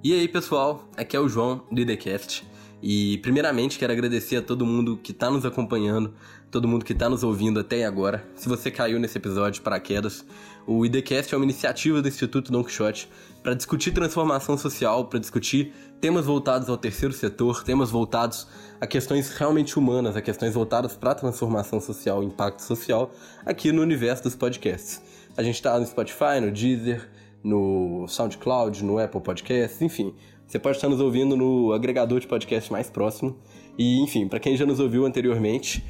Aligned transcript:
E 0.00 0.12
aí, 0.12 0.28
pessoal, 0.28 0.88
aqui 0.96 1.16
é 1.16 1.20
o 1.20 1.28
João 1.28 1.62
do 1.72 1.80
IDCast. 1.80 2.46
E 2.80 3.18
primeiramente 3.18 3.80
quero 3.80 3.92
agradecer 3.92 4.36
a 4.36 4.42
todo 4.42 4.64
mundo 4.64 4.96
que 4.96 5.10
está 5.10 5.28
nos 5.28 5.44
acompanhando, 5.44 6.14
todo 6.52 6.68
mundo 6.68 6.84
que 6.84 6.92
está 6.92 7.08
nos 7.08 7.24
ouvindo 7.24 7.58
até 7.58 7.84
agora. 7.84 8.24
Se 8.36 8.48
você 8.48 8.70
caiu 8.70 9.00
nesse 9.00 9.18
episódio 9.18 9.54
de 9.54 9.60
paraquedas, 9.60 10.24
o 10.64 10.86
IDCast 10.86 11.34
é 11.34 11.36
uma 11.36 11.44
iniciativa 11.44 12.00
do 12.00 12.06
Instituto 12.06 12.52
Don 12.52 12.62
Quixote 12.62 13.10
para 13.42 13.54
discutir 13.54 13.90
transformação 13.90 14.56
social, 14.56 15.06
para 15.06 15.18
discutir 15.18 15.72
temas 16.00 16.26
voltados 16.26 16.68
ao 16.68 16.76
terceiro 16.76 17.12
setor, 17.12 17.64
temas 17.64 17.90
voltados 17.90 18.46
a 18.80 18.86
questões 18.86 19.30
realmente 19.30 19.76
humanas, 19.76 20.14
a 20.14 20.22
questões 20.22 20.54
voltadas 20.54 20.94
para 20.94 21.12
transformação 21.16 21.80
social, 21.80 22.22
impacto 22.22 22.60
social, 22.60 23.10
aqui 23.44 23.72
no 23.72 23.82
universo 23.82 24.22
dos 24.22 24.36
podcasts. 24.36 25.02
A 25.36 25.42
gente 25.42 25.56
está 25.56 25.76
no 25.76 25.84
Spotify, 25.84 26.40
no 26.40 26.52
Deezer, 26.52 27.08
no 27.42 28.06
SoundCloud, 28.08 28.84
no 28.84 28.98
Apple 28.98 29.20
Podcasts, 29.20 29.80
enfim. 29.80 30.14
Você 30.46 30.58
pode 30.58 30.76
estar 30.76 30.88
nos 30.88 31.00
ouvindo 31.00 31.36
no 31.36 31.72
agregador 31.72 32.20
de 32.20 32.26
podcast 32.26 32.72
mais 32.72 32.88
próximo. 32.88 33.36
E, 33.76 34.00
enfim, 34.00 34.26
para 34.26 34.40
quem 34.40 34.56
já 34.56 34.64
nos 34.64 34.80
ouviu 34.80 35.04
anteriormente, 35.04 35.84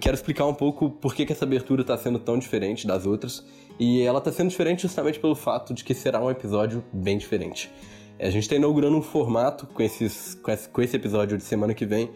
quero 0.00 0.14
explicar 0.14 0.46
um 0.46 0.54
pouco 0.54 0.90
por 0.90 1.14
que, 1.14 1.24
que 1.24 1.32
essa 1.32 1.44
abertura 1.44 1.80
está 1.80 1.96
sendo 1.96 2.18
tão 2.18 2.38
diferente 2.38 2.86
das 2.86 3.06
outras. 3.06 3.44
E 3.78 4.02
ela 4.02 4.18
está 4.18 4.30
sendo 4.30 4.50
diferente 4.50 4.82
justamente 4.82 5.18
pelo 5.18 5.34
fato 5.34 5.72
de 5.72 5.84
que 5.84 5.94
será 5.94 6.22
um 6.22 6.30
episódio 6.30 6.84
bem 6.92 7.16
diferente. 7.16 7.70
A 8.18 8.30
gente 8.30 8.42
está 8.42 8.56
inaugurando 8.56 8.96
um 8.96 9.02
formato 9.02 9.66
com, 9.66 9.82
esses, 9.82 10.34
com, 10.34 10.50
esse, 10.50 10.68
com 10.68 10.82
esse 10.82 10.96
episódio 10.96 11.38
de 11.38 11.44
semana 11.44 11.72
que 11.72 11.86
vem, 11.86 12.10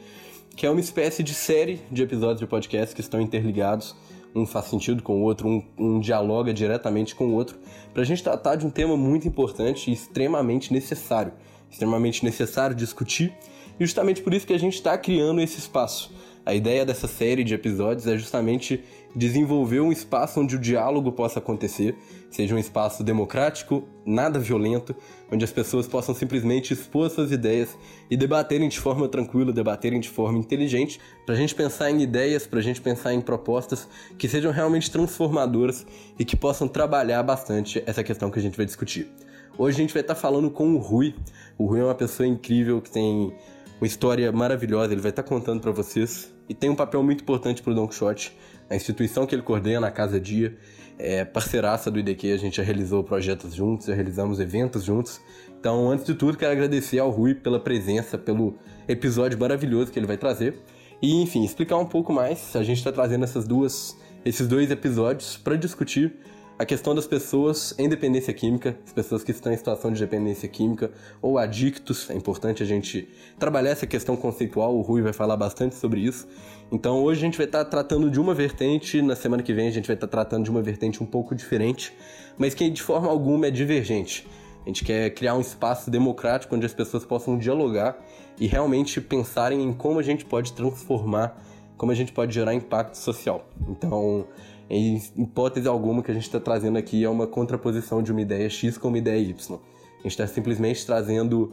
que 0.57 0.67
é 0.67 0.71
uma 0.71 0.81
espécie 0.81 1.23
de 1.23 1.33
série 1.33 1.81
de 1.91 2.03
episódios 2.03 2.41
de 2.41 2.47
podcast 2.47 2.95
que 2.95 3.01
estão 3.01 3.21
interligados 3.21 3.95
um 4.35 4.47
faz 4.47 4.67
sentido 4.67 5.03
com 5.03 5.21
o 5.21 5.23
outro, 5.23 5.49
um, 5.49 5.63
um 5.79 6.01
dialoga 6.01 6.53
diretamente 6.53 7.15
com 7.15 7.27
o 7.29 7.35
outro, 7.35 7.59
para 7.93 8.03
a 8.03 8.05
gente 8.05 8.23
tratar 8.23 8.57
de 8.57 8.67
um 8.67 8.71
tema 8.71 8.97
muito 8.97 9.29
importante 9.29 9.91
e 9.91 9.95
extremamente 9.95 10.73
necessário, 10.73 11.33
extremamente 11.71 12.25
necessário 12.25 12.75
discutir, 12.75 13.33
e 13.79 13.85
justamente 13.85 14.23
por 14.23 14.33
isso 14.35 14.47
que 14.47 14.53
a 14.53 14.59
gente 14.59 14.75
está 14.75 14.97
criando 14.97 15.41
esse 15.41 15.59
espaço. 15.59 16.13
A 16.45 16.55
ideia 16.55 16.85
dessa 16.85 17.07
série 17.07 17.45
de 17.45 17.55
episódios 17.55 18.07
é 18.07 18.17
justamente 18.17 18.83
desenvolver 19.15 19.81
um 19.81 19.93
espaço 19.93 20.41
onde 20.41 20.57
o 20.57 20.59
diálogo 20.59 21.13
possa 21.13 21.39
acontecer, 21.39 21.97
seja 22.31 22.55
um 22.55 22.59
espaço 22.59 23.05
democrático, 23.05 23.85
nada 24.05 24.39
violento, 24.39 24.95
onde 25.31 25.45
as 25.45 25.53
pessoas 25.53 25.87
possam 25.87 26.15
simplesmente 26.15 26.73
expor 26.73 27.11
suas 27.11 27.31
ideias 27.31 27.77
e 28.11 28.17
debaterem 28.17 28.69
de 28.69 28.81
forma 28.81 29.09
tranquila, 29.09 29.53
debaterem 29.53 30.01
de 30.01 30.09
forma 30.09 30.39
inteligente, 30.39 31.01
para 31.27 31.35
a 31.35 31.39
gente 31.39 31.55
pensar 31.55 31.91
em 31.91 32.01
ideias, 32.03 32.47
para 32.47 32.59
a 32.59 32.63
gente 32.63 32.81
pensar 32.81 33.13
em 33.13 33.21
propostas 33.21 33.89
que 34.19 34.29
sejam 34.29 34.51
realmente 34.51 34.91
transformadoras 34.91 35.87
e 36.19 36.25
que 36.25 36.37
possam 36.37 36.67
trabalhar 36.67 37.23
bastante 37.23 37.83
essa 37.87 38.03
questão 38.03 38.31
que 38.31 38.39
a 38.39 38.43
gente 38.43 38.57
vai 38.57 38.67
discutir. 38.67 39.11
Hoje 39.59 39.77
a 39.77 39.81
gente 39.81 39.93
vai 39.93 40.01
estar 40.01 40.15
falando 40.15 40.51
com 40.51 40.75
o 40.75 40.79
Rui. 40.79 41.15
O 41.59 41.67
Rui 41.67 41.81
é 41.81 41.85
uma 41.85 41.95
pessoa 41.95 42.27
incrível 42.27 42.81
que 42.81 42.91
tem 42.91 43.35
uma 43.79 43.87
história 43.87 44.31
maravilhosa, 44.33 44.93
ele 44.93 45.01
vai 45.01 45.11
estar 45.11 45.25
contando 45.25 45.61
para 45.61 45.73
vocês 45.73 46.33
e 46.49 46.55
tem 46.55 46.71
um 46.71 46.75
papel 46.75 47.03
muito 47.03 47.23
importante 47.23 47.61
para 47.63 47.73
o 47.73 47.75
Don 47.75 47.89
Quixote 47.89 48.33
a 48.69 48.77
instituição 48.77 49.27
que 49.27 49.35
ele 49.35 49.43
coordena, 49.43 49.87
a 49.87 49.91
Casa 49.91 50.21
Dia, 50.21 50.57
é 50.99 51.25
parceiraça 51.25 51.91
do 51.91 51.99
IDQ, 51.99 52.33
a 52.33 52.37
gente 52.37 52.57
já 52.57 52.63
realizou 52.63 53.03
projetos 53.03 53.55
juntos, 53.55 53.87
já 53.87 53.95
realizamos 53.95 54.39
eventos 54.39 54.85
juntos. 54.85 55.21
Então, 55.59 55.91
antes 55.91 56.05
de 56.05 56.15
tudo, 56.15 56.37
quero 56.37 56.53
agradecer 56.53 56.99
ao 56.99 57.11
Rui 57.11 57.35
pela 57.35 57.59
presença, 57.59 58.19
pelo 58.19 58.57
episódio 58.87 59.39
maravilhoso 59.39 59.91
que 59.91 59.99
ele 59.99 60.07
vai 60.07 60.17
trazer. 60.17 60.61
E, 61.01 61.21
enfim, 61.23 61.45
explicar 61.45 61.77
um 61.77 61.87
pouco 61.87 62.13
mais. 62.13 62.55
A 62.55 62.63
gente 62.63 62.79
está 62.79 62.93
trazendo 62.93 63.25
essas 63.25 63.47
duas, 63.47 63.97
esses 64.25 64.47
dois 64.47 64.71
episódios 64.71 65.37
para 65.37 65.57
discutir 65.57 66.17
a 66.63 66.65
questão 66.65 66.95
das 66.95 67.09
pessoas 67.09 67.75
em 67.77 67.89
dependência 67.89 68.33
química, 68.33 68.79
as 68.87 68.93
pessoas 68.93 69.25
que 69.25 69.33
estão 69.33 69.53
em 69.53 69.57
situação 69.57 69.93
de 69.93 69.99
dependência 69.99 70.49
química 70.49 70.93
ou 71.21 71.37
adictos, 71.37 72.09
é 72.09 72.15
importante 72.15 72.63
a 72.63 72.67
gente 72.67 73.09
trabalhar 73.37 73.71
essa 73.71 73.85
questão 73.85 74.17
conceitual, 74.17 74.73
o 74.73 74.81
Rui 74.81 75.03
vai 75.03 75.13
falar 75.13 75.37
bastante 75.37 75.75
sobre 75.75 75.99
isso. 75.99 76.29
Então 76.71 77.03
hoje 77.03 77.19
a 77.19 77.25
gente 77.25 77.37
vai 77.37 77.47
estar 77.47 77.65
tratando 77.65 78.09
de 78.09 78.21
uma 78.21 78.33
vertente, 78.33 79.03
na 79.03 79.17
semana 79.17 79.43
que 79.43 79.53
vem 79.53 79.67
a 79.67 79.73
gente 79.73 79.89
vai 79.89 79.97
estar 79.97 80.07
tratando 80.07 80.45
de 80.45 80.51
uma 80.53 80.63
vertente 80.63 81.03
um 81.03 81.07
pouco 81.07 81.35
diferente, 81.35 81.93
mas 82.39 82.55
que 82.55 82.71
de 82.71 82.81
forma 82.81 83.09
alguma 83.09 83.49
é 83.49 83.51
divergente. 83.51 84.25
A 84.65 84.69
gente 84.69 84.85
quer 84.85 85.11
criar 85.11 85.35
um 85.35 85.41
espaço 85.41 85.91
democrático 85.91 86.55
onde 86.55 86.65
as 86.65 86.73
pessoas 86.73 87.05
possam 87.05 87.37
dialogar 87.37 87.99
e 88.39 88.47
realmente 88.47 89.01
pensarem 89.01 89.61
em 89.61 89.73
como 89.73 89.99
a 89.99 90.03
gente 90.05 90.25
pode 90.25 90.53
transformar, 90.53 91.43
como 91.77 91.91
a 91.91 91.95
gente 91.97 92.13
pode 92.13 92.33
gerar 92.33 92.55
impacto 92.55 92.95
social. 92.95 93.49
Então, 93.69 94.29
em 94.73 95.03
hipótese 95.19 95.69
alguma 95.69 96.03
que 96.03 96.11
a 96.11 96.15
gente 96.15 96.25
está 96.25 96.41
trazendo 96.41 96.79
aqui 96.79 97.05
é 97.05 97.09
uma 97.09 97.27
contraposição 97.27 98.03
de 98.03 98.11
uma 98.11 98.23
ideia 98.23 98.49
X 98.49 98.79
com 98.79 98.89
uma 98.89 98.97
ideia 98.97 99.19
Y. 99.19 99.57
A 99.57 100.03
gente 100.03 100.13
está 100.13 100.27
simplesmente 100.27 100.87
trazendo 100.87 101.53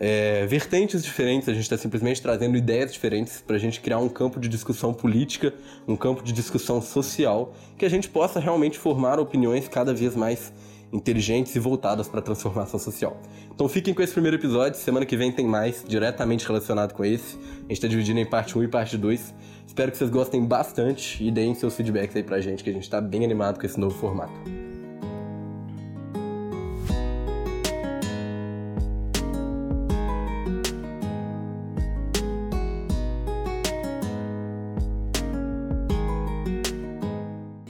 é, 0.00 0.46
vertentes 0.46 1.04
diferentes, 1.04 1.50
a 1.50 1.52
gente 1.52 1.64
está 1.64 1.76
simplesmente 1.76 2.22
trazendo 2.22 2.56
ideias 2.56 2.92
diferentes 2.94 3.42
para 3.46 3.56
a 3.56 3.58
gente 3.58 3.78
criar 3.80 3.98
um 3.98 4.08
campo 4.08 4.40
de 4.40 4.48
discussão 4.48 4.94
política, 4.94 5.52
um 5.86 5.96
campo 5.96 6.22
de 6.22 6.32
discussão 6.32 6.80
social, 6.80 7.54
que 7.76 7.84
a 7.84 7.90
gente 7.90 8.08
possa 8.08 8.40
realmente 8.40 8.78
formar 8.78 9.20
opiniões 9.20 9.68
cada 9.68 9.92
vez 9.92 10.16
mais 10.16 10.50
inteligentes 10.92 11.54
e 11.54 11.58
voltadas 11.58 12.08
para 12.08 12.20
a 12.20 12.22
transformação 12.22 12.78
social. 12.78 13.20
Então 13.54 13.68
fiquem 13.68 13.92
com 13.92 14.02
esse 14.02 14.12
primeiro 14.12 14.36
episódio, 14.36 14.78
semana 14.78 15.04
que 15.04 15.16
vem 15.16 15.32
tem 15.32 15.46
mais, 15.46 15.84
diretamente 15.86 16.46
relacionado 16.46 16.92
com 16.92 17.04
esse. 17.04 17.36
A 17.36 17.60
gente 17.60 17.72
está 17.72 17.88
dividindo 17.88 18.20
em 18.20 18.26
parte 18.26 18.58
1 18.58 18.64
e 18.64 18.68
parte 18.68 18.96
2. 18.96 19.34
Espero 19.66 19.90
que 19.90 19.98
vocês 19.98 20.10
gostem 20.10 20.44
bastante 20.44 21.22
e 21.22 21.30
deem 21.30 21.54
seus 21.54 21.74
feedbacks 21.74 22.14
aí 22.16 22.22
pra 22.22 22.40
gente, 22.40 22.62
que 22.62 22.70
a 22.70 22.72
gente 22.72 22.88
tá 22.88 23.00
bem 23.00 23.24
animado 23.24 23.58
com 23.58 23.66
esse 23.66 23.78
novo 23.78 23.96
formato. 23.98 24.75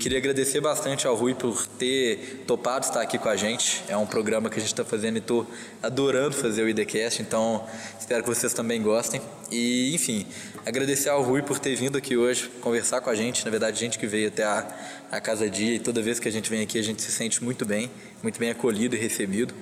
Queria 0.07 0.19
agradecer 0.19 0.61
bastante 0.61 1.05
ao 1.05 1.17
Rui 1.17 1.35
por 1.35 1.67
ter 1.67 2.45
topado 2.47 2.87
estar 2.87 3.01
aqui 3.01 3.19
com 3.19 3.29
a 3.29 3.35
gente. 3.35 3.83
É 3.89 3.97
um 3.97 4.07
programa 4.07 4.49
que 4.49 4.55
a 4.55 4.61
gente 4.61 4.73
está 4.73 4.85
fazendo 4.85 5.17
e 5.17 5.19
estou 5.19 5.45
adorando 5.83 6.33
fazer 6.33 6.63
o 6.63 6.69
IDCast, 6.69 7.23
então 7.23 7.67
espero 7.99 8.23
que 8.23 8.29
vocês 8.29 8.55
também 8.55 8.81
gostem. 8.81 9.21
E, 9.51 9.93
enfim, 9.93 10.25
agradecer 10.65 11.09
ao 11.09 11.25
Rui 11.25 11.43
por 11.43 11.59
ter 11.59 11.75
vindo 11.75 11.99
aqui 11.99 12.17
hoje 12.17 12.49
conversar 12.61 13.01
com 13.01 13.11
a 13.11 13.17
gente. 13.17 13.45
Na 13.45 13.51
verdade, 13.51 13.81
gente 13.81 13.99
que 13.99 14.07
veio 14.07 14.29
até 14.29 14.45
a, 14.45 14.65
a 15.11 15.21
Casa 15.21 15.51
Dia 15.51 15.75
e 15.75 15.81
toda 15.81 16.01
vez 16.01 16.21
que 16.21 16.29
a 16.29 16.31
gente 16.31 16.49
vem 16.49 16.63
aqui 16.63 16.79
a 16.79 16.83
gente 16.83 17.03
se 17.03 17.11
sente 17.11 17.43
muito 17.43 17.67
bem, 17.67 17.91
muito 18.23 18.39
bem 18.39 18.51
acolhido 18.51 18.95
e 18.95 18.99
recebido. 19.01 19.53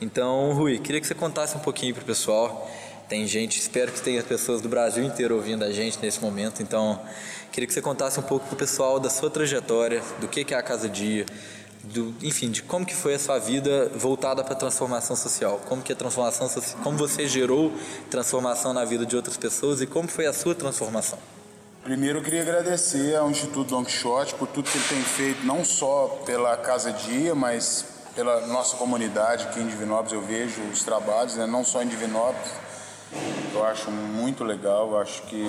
Então, 0.00 0.54
Rui, 0.54 0.78
queria 0.78 0.98
que 0.98 1.06
você 1.06 1.14
contasse 1.14 1.58
um 1.58 1.60
pouquinho 1.60 1.92
para 1.92 2.04
o 2.04 2.06
pessoal 2.06 2.70
tem 3.10 3.26
gente, 3.26 3.58
espero 3.58 3.90
que 3.90 4.00
tenha 4.00 4.22
pessoas 4.22 4.62
do 4.62 4.68
Brasil 4.68 5.02
inteiro 5.02 5.34
ouvindo 5.34 5.64
a 5.64 5.72
gente 5.72 5.98
nesse 6.00 6.20
momento. 6.20 6.62
Então, 6.62 7.00
queria 7.50 7.66
que 7.66 7.74
você 7.74 7.82
contasse 7.82 8.20
um 8.20 8.22
pouco 8.22 8.46
para 8.46 8.54
o 8.54 8.56
pessoal 8.56 9.00
da 9.00 9.10
sua 9.10 9.28
trajetória, 9.28 10.00
do 10.20 10.28
que, 10.28 10.44
que 10.44 10.54
é 10.54 10.56
a 10.56 10.62
Casa 10.62 10.88
Dia, 10.88 11.26
do, 11.82 12.14
enfim, 12.22 12.52
de 12.52 12.62
como 12.62 12.86
que 12.86 12.94
foi 12.94 13.14
a 13.14 13.18
sua 13.18 13.36
vida 13.40 13.90
voltada 13.96 14.44
para 14.44 14.52
a 14.52 14.56
transformação 14.56 15.16
social, 15.16 15.60
como 15.68 15.82
que 15.82 15.92
a 15.92 15.96
transformação, 15.96 16.48
como 16.84 16.96
você 16.96 17.26
gerou 17.26 17.72
transformação 18.08 18.72
na 18.72 18.84
vida 18.84 19.04
de 19.04 19.16
outras 19.16 19.36
pessoas 19.36 19.80
e 19.80 19.88
como 19.88 20.06
foi 20.06 20.26
a 20.26 20.32
sua 20.32 20.54
transformação. 20.54 21.18
Primeiro 21.82 22.20
eu 22.20 22.22
queria 22.22 22.42
agradecer 22.42 23.16
ao 23.16 23.28
Instituto 23.28 23.70
Don 23.70 23.84
Quixote 23.84 24.34
por 24.34 24.46
tudo 24.46 24.70
que 24.70 24.78
ele 24.78 24.86
tem 24.86 25.02
feito, 25.02 25.44
não 25.44 25.64
só 25.64 26.22
pela 26.24 26.56
Casa 26.56 26.92
Dia, 26.92 27.34
mas 27.34 27.86
pela 28.14 28.46
nossa 28.46 28.76
comunidade 28.76 29.46
aqui 29.48 29.58
em 29.58 29.66
Divinópolis. 29.66 30.12
Eu 30.12 30.22
vejo 30.22 30.62
os 30.72 30.84
trabalhos, 30.84 31.34
né? 31.34 31.46
não 31.46 31.64
só 31.64 31.82
em 31.82 31.88
Divinópolis, 31.88 32.69
eu 33.12 33.64
acho 33.64 33.90
muito 33.90 34.44
legal, 34.44 34.92
eu 34.92 34.98
acho 34.98 35.22
que 35.22 35.42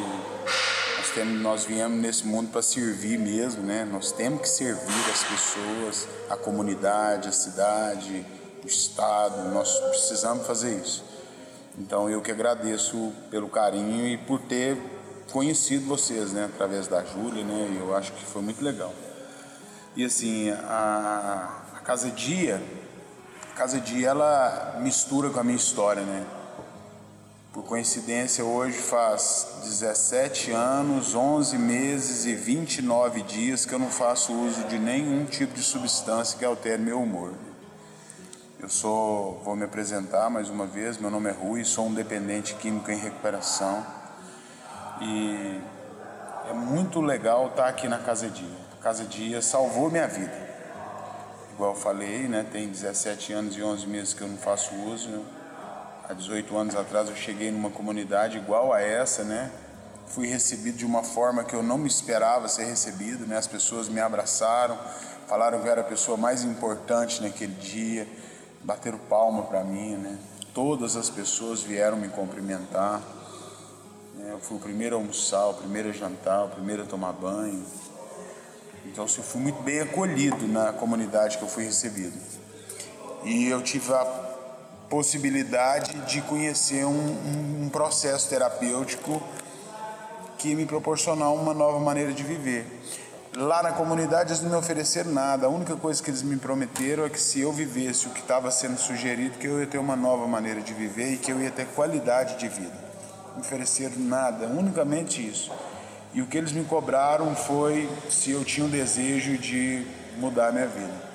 nós, 0.97 1.09
temos, 1.13 1.41
nós 1.41 1.65
viemos 1.65 2.01
nesse 2.01 2.25
mundo 2.25 2.51
para 2.51 2.61
servir 2.61 3.19
mesmo, 3.19 3.61
né? 3.63 3.85
Nós 3.85 4.11
temos 4.11 4.41
que 4.41 4.49
servir 4.49 5.11
as 5.11 5.23
pessoas, 5.23 6.07
a 6.29 6.35
comunidade, 6.35 7.29
a 7.29 7.31
cidade, 7.31 8.25
o 8.63 8.67
Estado, 8.67 9.49
nós 9.49 9.79
precisamos 9.89 10.45
fazer 10.47 10.75
isso. 10.75 11.03
Então 11.77 12.09
eu 12.09 12.21
que 12.21 12.31
agradeço 12.31 13.13
pelo 13.29 13.47
carinho 13.47 14.07
e 14.07 14.17
por 14.17 14.39
ter 14.41 14.77
conhecido 15.31 15.85
vocês, 15.85 16.31
né? 16.31 16.49
Através 16.53 16.87
da 16.87 17.03
Júlia, 17.03 17.43
né? 17.43 17.77
Eu 17.79 17.95
acho 17.95 18.11
que 18.13 18.25
foi 18.25 18.41
muito 18.41 18.63
legal. 18.63 18.93
E 19.95 20.03
assim, 20.03 20.49
a, 20.49 21.63
a 21.75 21.79
Casa 21.79 22.09
Dia, 22.09 22.61
a 23.51 23.55
Casa 23.55 23.79
Dia, 23.79 24.09
ela 24.09 24.77
mistura 24.81 25.29
com 25.29 25.39
a 25.39 25.43
minha 25.43 25.57
história, 25.57 26.01
né? 26.01 26.25
Por 27.53 27.65
coincidência, 27.65 28.45
hoje 28.45 28.77
faz 28.77 29.57
17 29.63 30.51
anos, 30.51 31.13
11 31.13 31.57
meses 31.57 32.25
e 32.25 32.33
29 32.33 33.23
dias 33.23 33.65
que 33.65 33.73
eu 33.73 33.79
não 33.79 33.89
faço 33.89 34.31
uso 34.31 34.63
de 34.69 34.79
nenhum 34.79 35.25
tipo 35.25 35.53
de 35.55 35.61
substância 35.61 36.39
que 36.39 36.45
altere 36.45 36.81
meu 36.81 37.01
humor. 37.01 37.33
Eu 38.57 38.69
sou, 38.69 39.41
vou 39.43 39.53
me 39.53 39.65
apresentar 39.65 40.29
mais 40.29 40.47
uma 40.47 40.65
vez, 40.65 40.97
meu 40.97 41.11
nome 41.11 41.29
é 41.29 41.33
Rui, 41.33 41.65
sou 41.65 41.87
um 41.87 41.93
dependente 41.93 42.55
químico 42.55 42.89
em 42.89 42.97
recuperação 42.97 43.85
e 45.01 45.59
é 46.49 46.53
muito 46.53 47.01
legal 47.01 47.47
estar 47.47 47.67
aqui 47.67 47.89
na 47.89 47.99
Casa 47.99 48.29
Dia. 48.29 48.57
A 48.79 48.81
Casa 48.81 49.03
Dia 49.03 49.41
salvou 49.41 49.91
minha 49.91 50.07
vida. 50.07 50.49
Igual 51.51 51.71
eu 51.71 51.77
falei, 51.77 52.29
né, 52.29 52.45
tem 52.49 52.69
17 52.69 53.33
anos 53.33 53.57
e 53.57 53.61
11 53.61 53.87
meses 53.87 54.13
que 54.13 54.21
eu 54.21 54.29
não 54.29 54.37
faço 54.37 54.73
uso. 54.73 55.40
Há 56.11 56.13
18 56.13 56.57
anos 56.57 56.75
atrás 56.75 57.07
eu 57.07 57.15
cheguei 57.15 57.49
numa 57.51 57.69
comunidade 57.69 58.37
igual 58.37 58.73
a 58.73 58.81
essa, 58.81 59.23
né? 59.23 59.49
Fui 60.07 60.27
recebido 60.27 60.77
de 60.77 60.85
uma 60.85 61.03
forma 61.03 61.41
que 61.45 61.53
eu 61.53 61.63
não 61.63 61.77
me 61.77 61.87
esperava 61.87 62.49
ser 62.49 62.65
recebido, 62.65 63.25
né? 63.25 63.37
As 63.37 63.47
pessoas 63.47 63.87
me 63.87 64.01
abraçaram, 64.01 64.77
falaram 65.25 65.61
que 65.61 65.67
eu 65.67 65.71
era 65.71 65.79
a 65.79 65.85
pessoa 65.85 66.17
mais 66.17 66.43
importante 66.43 67.23
naquele 67.23 67.53
dia, 67.53 68.05
bateram 68.61 68.97
palma 68.97 69.43
para 69.43 69.63
mim, 69.63 69.95
né? 69.95 70.19
Todas 70.53 70.97
as 70.97 71.09
pessoas 71.09 71.61
vieram 71.61 71.95
me 71.95 72.09
cumprimentar. 72.09 73.01
Né? 74.15 74.33
Eu 74.33 74.39
fui 74.39 74.57
o 74.57 74.59
primeiro 74.59 74.97
a 74.97 74.99
almoçar, 74.99 75.47
o 75.47 75.53
primeiro 75.53 75.91
a 75.91 75.93
jantar, 75.93 76.43
o 76.43 76.49
primeiro 76.49 76.83
a 76.83 76.85
tomar 76.85 77.13
banho. 77.13 77.65
Então, 78.85 79.05
assim, 79.05 79.19
eu 79.19 79.23
fui 79.23 79.39
muito 79.39 79.63
bem 79.63 79.79
acolhido 79.79 80.45
na 80.45 80.73
comunidade 80.73 81.37
que 81.37 81.43
eu 81.43 81.47
fui 81.47 81.63
recebido. 81.63 82.19
E 83.23 83.47
eu 83.47 83.61
tive 83.61 83.93
a 83.93 84.30
possibilidade 84.91 85.93
de 86.01 86.21
conhecer 86.21 86.85
um, 86.85 87.63
um 87.63 87.69
processo 87.69 88.29
terapêutico 88.29 89.23
que 90.37 90.53
me 90.53 90.65
proporcionou 90.65 91.33
uma 91.33 91.53
nova 91.53 91.79
maneira 91.79 92.11
de 92.11 92.23
viver. 92.23 92.67
Lá 93.33 93.63
na 93.63 93.71
comunidade 93.71 94.31
eles 94.31 94.41
não 94.41 94.49
me 94.49 94.55
ofereceram 94.57 95.13
nada, 95.13 95.47
a 95.47 95.49
única 95.49 95.77
coisa 95.77 96.03
que 96.03 96.09
eles 96.09 96.21
me 96.21 96.35
prometeram 96.35 97.05
é 97.05 97.09
que 97.09 97.21
se 97.21 97.39
eu 97.39 97.53
vivesse 97.53 98.07
o 98.07 98.09
que 98.09 98.19
estava 98.19 98.51
sendo 98.51 98.77
sugerido, 98.77 99.37
que 99.37 99.47
eu 99.47 99.61
ia 99.61 99.65
ter 99.65 99.77
uma 99.77 99.95
nova 99.95 100.27
maneira 100.27 100.59
de 100.59 100.73
viver 100.73 101.13
e 101.13 101.17
que 101.17 101.31
eu 101.31 101.39
ia 101.39 101.49
ter 101.49 101.67
qualidade 101.67 102.37
de 102.37 102.49
vida. 102.49 102.77
Não 103.33 103.39
ofereceram 103.39 103.97
nada, 103.97 104.47
unicamente 104.47 105.25
isso. 105.25 105.49
E 106.13 106.21
o 106.21 106.27
que 106.27 106.37
eles 106.37 106.51
me 106.51 106.65
cobraram 106.65 107.33
foi 107.33 107.89
se 108.09 108.31
eu 108.31 108.43
tinha 108.43 108.65
um 108.65 108.69
desejo 108.69 109.37
de 109.37 109.87
mudar 110.17 110.49
a 110.49 110.51
minha 110.51 110.67
vida. 110.67 111.10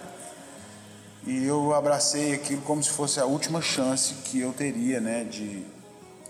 E 1.26 1.44
eu 1.44 1.75
abracei 1.75 2.34
aquilo 2.34 2.62
como 2.62 2.81
se 2.81 2.90
fosse 2.90 3.19
a 3.19 3.25
última 3.25 3.61
chance 3.61 4.14
que 4.25 4.40
eu 4.40 4.52
teria, 4.52 5.00
né, 5.00 5.25
de, 5.25 5.64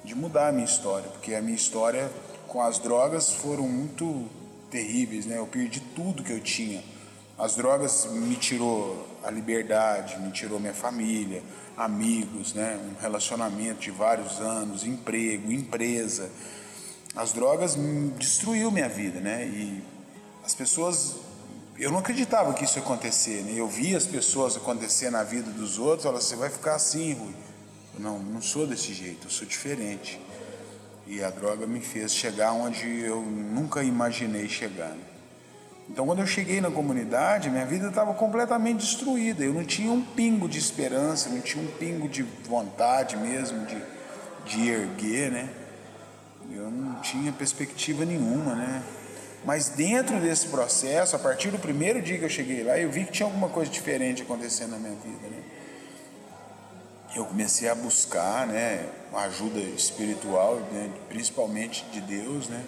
de 0.02 0.14
mudar 0.14 0.48
a 0.48 0.52
minha 0.52 0.64
história, 0.64 1.06
porque 1.10 1.34
a 1.34 1.42
minha 1.42 1.54
história 1.54 2.10
com 2.48 2.62
as 2.62 2.78
drogas 2.78 3.30
foram 3.30 3.68
muito 3.68 4.26
terríveis, 4.70 5.26
né? 5.26 5.38
Eu 5.38 5.46
perdi 5.46 5.80
tudo 5.94 6.22
que 6.22 6.32
eu 6.32 6.40
tinha. 6.40 6.82
As 7.38 7.54
drogas 7.54 8.06
me 8.10 8.34
tirou 8.36 9.06
a 9.22 9.30
liberdade, 9.30 10.18
me 10.18 10.30
tirou 10.32 10.58
minha 10.58 10.72
família, 10.72 11.42
amigos, 11.76 12.54
né? 12.54 12.80
Um 12.82 13.00
relacionamento 13.00 13.80
de 13.80 13.90
vários 13.90 14.40
anos, 14.40 14.84
emprego, 14.84 15.52
empresa. 15.52 16.30
As 17.14 17.32
drogas 17.32 17.76
destruiu 18.18 18.70
minha 18.70 18.88
vida, 18.88 19.20
né? 19.20 19.44
E 19.46 19.82
as 20.42 20.54
pessoas 20.54 21.16
eu 21.78 21.90
não 21.90 21.98
acreditava 21.98 22.54
que 22.54 22.64
isso 22.64 22.78
ia 22.78 22.82
acontecer, 22.82 23.42
né? 23.42 23.52
Eu 23.56 23.68
via 23.68 23.96
as 23.96 24.06
pessoas 24.06 24.56
acontecer 24.56 25.10
na 25.10 25.22
vida 25.22 25.50
dos 25.50 25.78
outros, 25.78 26.06
ela 26.06 26.20
você 26.20 26.34
vai 26.34 26.48
ficar 26.48 26.74
assim, 26.74 27.12
Rui. 27.12 27.34
Eu, 27.94 28.00
não, 28.00 28.18
não 28.18 28.42
sou 28.42 28.66
desse 28.66 28.94
jeito, 28.94 29.26
eu 29.26 29.30
sou 29.30 29.46
diferente. 29.46 30.20
E 31.06 31.22
a 31.22 31.30
droga 31.30 31.66
me 31.66 31.80
fez 31.80 32.14
chegar 32.14 32.52
onde 32.52 32.86
eu 33.00 33.20
nunca 33.20 33.82
imaginei 33.82 34.48
chegar. 34.48 34.88
Né? 34.88 35.04
Então, 35.88 36.04
quando 36.06 36.18
eu 36.18 36.26
cheguei 36.26 36.60
na 36.60 36.70
comunidade, 36.70 37.48
minha 37.48 37.64
vida 37.64 37.88
estava 37.88 38.12
completamente 38.12 38.78
destruída. 38.78 39.44
Eu 39.44 39.54
não 39.54 39.64
tinha 39.64 39.92
um 39.92 40.02
pingo 40.02 40.48
de 40.48 40.58
esperança, 40.58 41.28
não 41.28 41.40
tinha 41.40 41.62
um 41.62 41.70
pingo 41.78 42.08
de 42.08 42.22
vontade 42.22 43.16
mesmo 43.16 43.64
de, 43.66 43.80
de 44.46 44.68
erguer, 44.68 45.30
né? 45.30 45.48
Eu 46.50 46.70
não 46.70 47.00
tinha 47.00 47.32
perspectiva 47.32 48.04
nenhuma, 48.04 48.54
né? 48.54 48.82
Mas 49.44 49.68
dentro 49.68 50.20
desse 50.20 50.48
processo, 50.48 51.14
a 51.14 51.18
partir 51.18 51.50
do 51.50 51.58
primeiro 51.58 52.02
dia 52.02 52.18
que 52.18 52.24
eu 52.24 52.28
cheguei 52.28 52.62
lá, 52.62 52.78
eu 52.78 52.90
vi 52.90 53.04
que 53.04 53.12
tinha 53.12 53.26
alguma 53.26 53.48
coisa 53.48 53.70
diferente 53.70 54.22
acontecendo 54.22 54.70
na 54.70 54.78
minha 54.78 54.94
vida. 54.94 55.28
Né? 55.28 55.42
Eu 57.14 57.24
comecei 57.24 57.68
a 57.68 57.74
buscar 57.74 58.46
né, 58.46 58.86
ajuda 59.14 59.60
espiritual, 59.60 60.56
né, 60.72 60.90
principalmente 61.08 61.84
de 61.92 62.00
Deus, 62.00 62.48
né? 62.48 62.62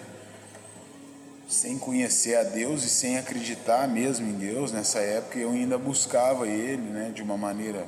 sem 1.47 1.79
conhecer 1.79 2.35
a 2.35 2.43
Deus 2.43 2.83
e 2.83 2.89
sem 2.89 3.17
acreditar 3.17 3.87
mesmo 3.87 4.27
em 4.27 4.33
Deus. 4.33 4.71
Nessa 4.71 4.99
época 4.99 5.39
eu 5.39 5.51
ainda 5.51 5.77
buscava 5.77 6.47
Ele 6.47 6.77
né, 6.77 7.11
de 7.13 7.23
uma 7.23 7.37
maneira 7.37 7.85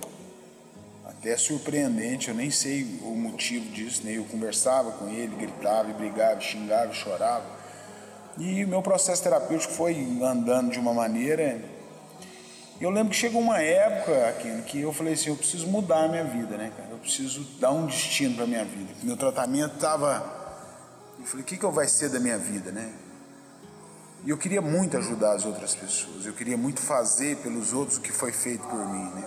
até 1.06 1.38
surpreendente, 1.38 2.30
eu 2.30 2.36
nem 2.36 2.50
sei 2.50 2.84
o 3.04 3.16
motivo 3.16 3.70
disso, 3.70 4.02
né? 4.04 4.18
eu 4.18 4.26
conversava 4.26 4.92
com 4.94 5.08
Ele, 5.08 5.36
gritava, 5.36 5.94
brigava, 5.94 6.42
xingava, 6.42 6.92
chorava 6.94 7.61
e 8.38 8.64
o 8.64 8.68
meu 8.68 8.82
processo 8.82 9.24
terapêutico 9.24 9.74
foi 9.74 9.96
andando 10.24 10.72
de 10.72 10.80
uma 10.80 10.94
maneira. 10.94 11.62
Eu 12.80 12.90
lembro 12.90 13.12
que 13.12 13.18
chegou 13.18 13.42
uma 13.42 13.62
época 13.62 14.30
aqui 14.30 14.62
que 14.64 14.82
eu 14.82 14.92
falei 14.92 15.14
assim, 15.14 15.30
eu 15.30 15.36
preciso 15.36 15.68
mudar 15.68 16.06
a 16.06 16.08
minha 16.08 16.24
vida, 16.24 16.58
né, 16.58 16.72
cara? 16.76 16.90
Eu 16.92 16.98
preciso 16.98 17.44
dar 17.60 17.72
um 17.72 17.86
destino 17.86 18.36
para 18.36 18.48
minha 18.48 18.66
vida. 18.66 18.92
Meu 19.04 19.16
tratamento 19.16 19.76
estava 19.76 20.42
eu 21.22 21.28
falei, 21.28 21.44
o 21.44 21.46
que 21.46 21.56
que 21.56 21.68
vai 21.68 21.88
ser 21.88 22.10
da 22.10 22.20
minha 22.20 22.38
vida, 22.38 22.72
né? 22.72 22.92
E 24.26 24.30
eu 24.32 24.38
queria 24.38 24.62
muito 24.62 24.98
ajudar 24.98 25.34
as 25.34 25.46
outras 25.46 25.76
pessoas. 25.76 26.26
Eu 26.26 26.34
queria 26.34 26.58
muito 26.58 26.82
fazer 26.82 27.38
pelos 27.38 27.74
outros 27.74 27.98
o 27.98 28.02
que 28.02 28.12
foi 28.12 28.32
feito 28.32 28.68
por 28.68 28.86
mim, 28.88 29.10
né? 29.12 29.24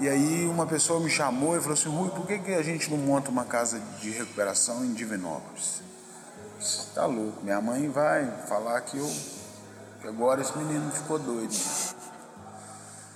E 0.00 0.08
aí 0.08 0.46
uma 0.46 0.66
pessoa 0.66 0.98
me 0.98 1.08
chamou 1.08 1.56
e 1.56 1.60
falou 1.60 1.74
assim, 1.74 1.88
Rui, 1.88 2.10
por 2.10 2.26
que, 2.26 2.38
que 2.40 2.54
a 2.54 2.62
gente 2.62 2.90
não 2.90 2.98
monta 2.98 3.30
uma 3.30 3.44
casa 3.44 3.80
de 4.00 4.10
recuperação 4.10 4.84
em 4.84 4.92
Divinópolis? 4.92 5.82
Tá 6.94 7.06
louco, 7.06 7.42
minha 7.42 7.60
mãe 7.60 7.88
vai 7.88 8.26
falar 8.46 8.80
que 8.82 8.98
eu 8.98 9.10
que 10.02 10.08
agora 10.08 10.40
esse 10.40 10.56
menino 10.58 10.90
ficou 10.90 11.16
doido. 11.16 11.54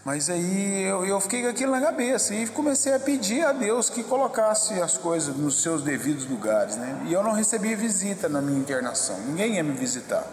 Mas 0.04 0.30
aí 0.30 0.84
eu, 0.84 1.04
eu 1.04 1.20
fiquei 1.20 1.42
com 1.42 1.48
aquilo 1.48 1.72
na 1.72 1.80
cabeça 1.80 2.32
e 2.32 2.46
comecei 2.46 2.94
a 2.94 3.00
pedir 3.00 3.44
a 3.44 3.50
Deus 3.50 3.90
que 3.90 4.04
colocasse 4.04 4.80
as 4.80 4.96
coisas 4.96 5.36
nos 5.36 5.60
seus 5.60 5.82
devidos 5.82 6.30
lugares, 6.30 6.76
né? 6.76 7.02
E 7.06 7.12
eu 7.12 7.24
não 7.24 7.32
recebi 7.32 7.74
visita 7.74 8.28
na 8.28 8.40
minha 8.40 8.56
internação, 8.56 9.18
ninguém 9.26 9.56
ia 9.56 9.64
me 9.64 9.72
visitar. 9.72 10.24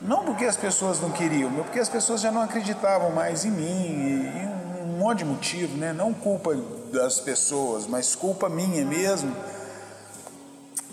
Não 0.00 0.24
porque 0.24 0.46
as 0.46 0.56
pessoas 0.56 1.00
não 1.00 1.10
queriam, 1.10 1.50
mas 1.50 1.66
porque 1.66 1.80
as 1.80 1.88
pessoas 1.90 2.22
já 2.22 2.32
não 2.32 2.40
acreditavam 2.40 3.10
mais 3.10 3.44
em 3.44 3.50
mim 3.50 3.64
e, 3.64 4.80
e 4.80 4.84
um 4.84 4.98
monte 4.98 5.18
de 5.18 5.24
motivo, 5.26 5.76
né? 5.76 5.92
Não 5.92 6.14
culpa 6.14 6.56
das 6.90 7.20
pessoas, 7.20 7.86
mas 7.86 8.14
culpa 8.14 8.48
minha 8.48 8.86
mesmo 8.86 9.36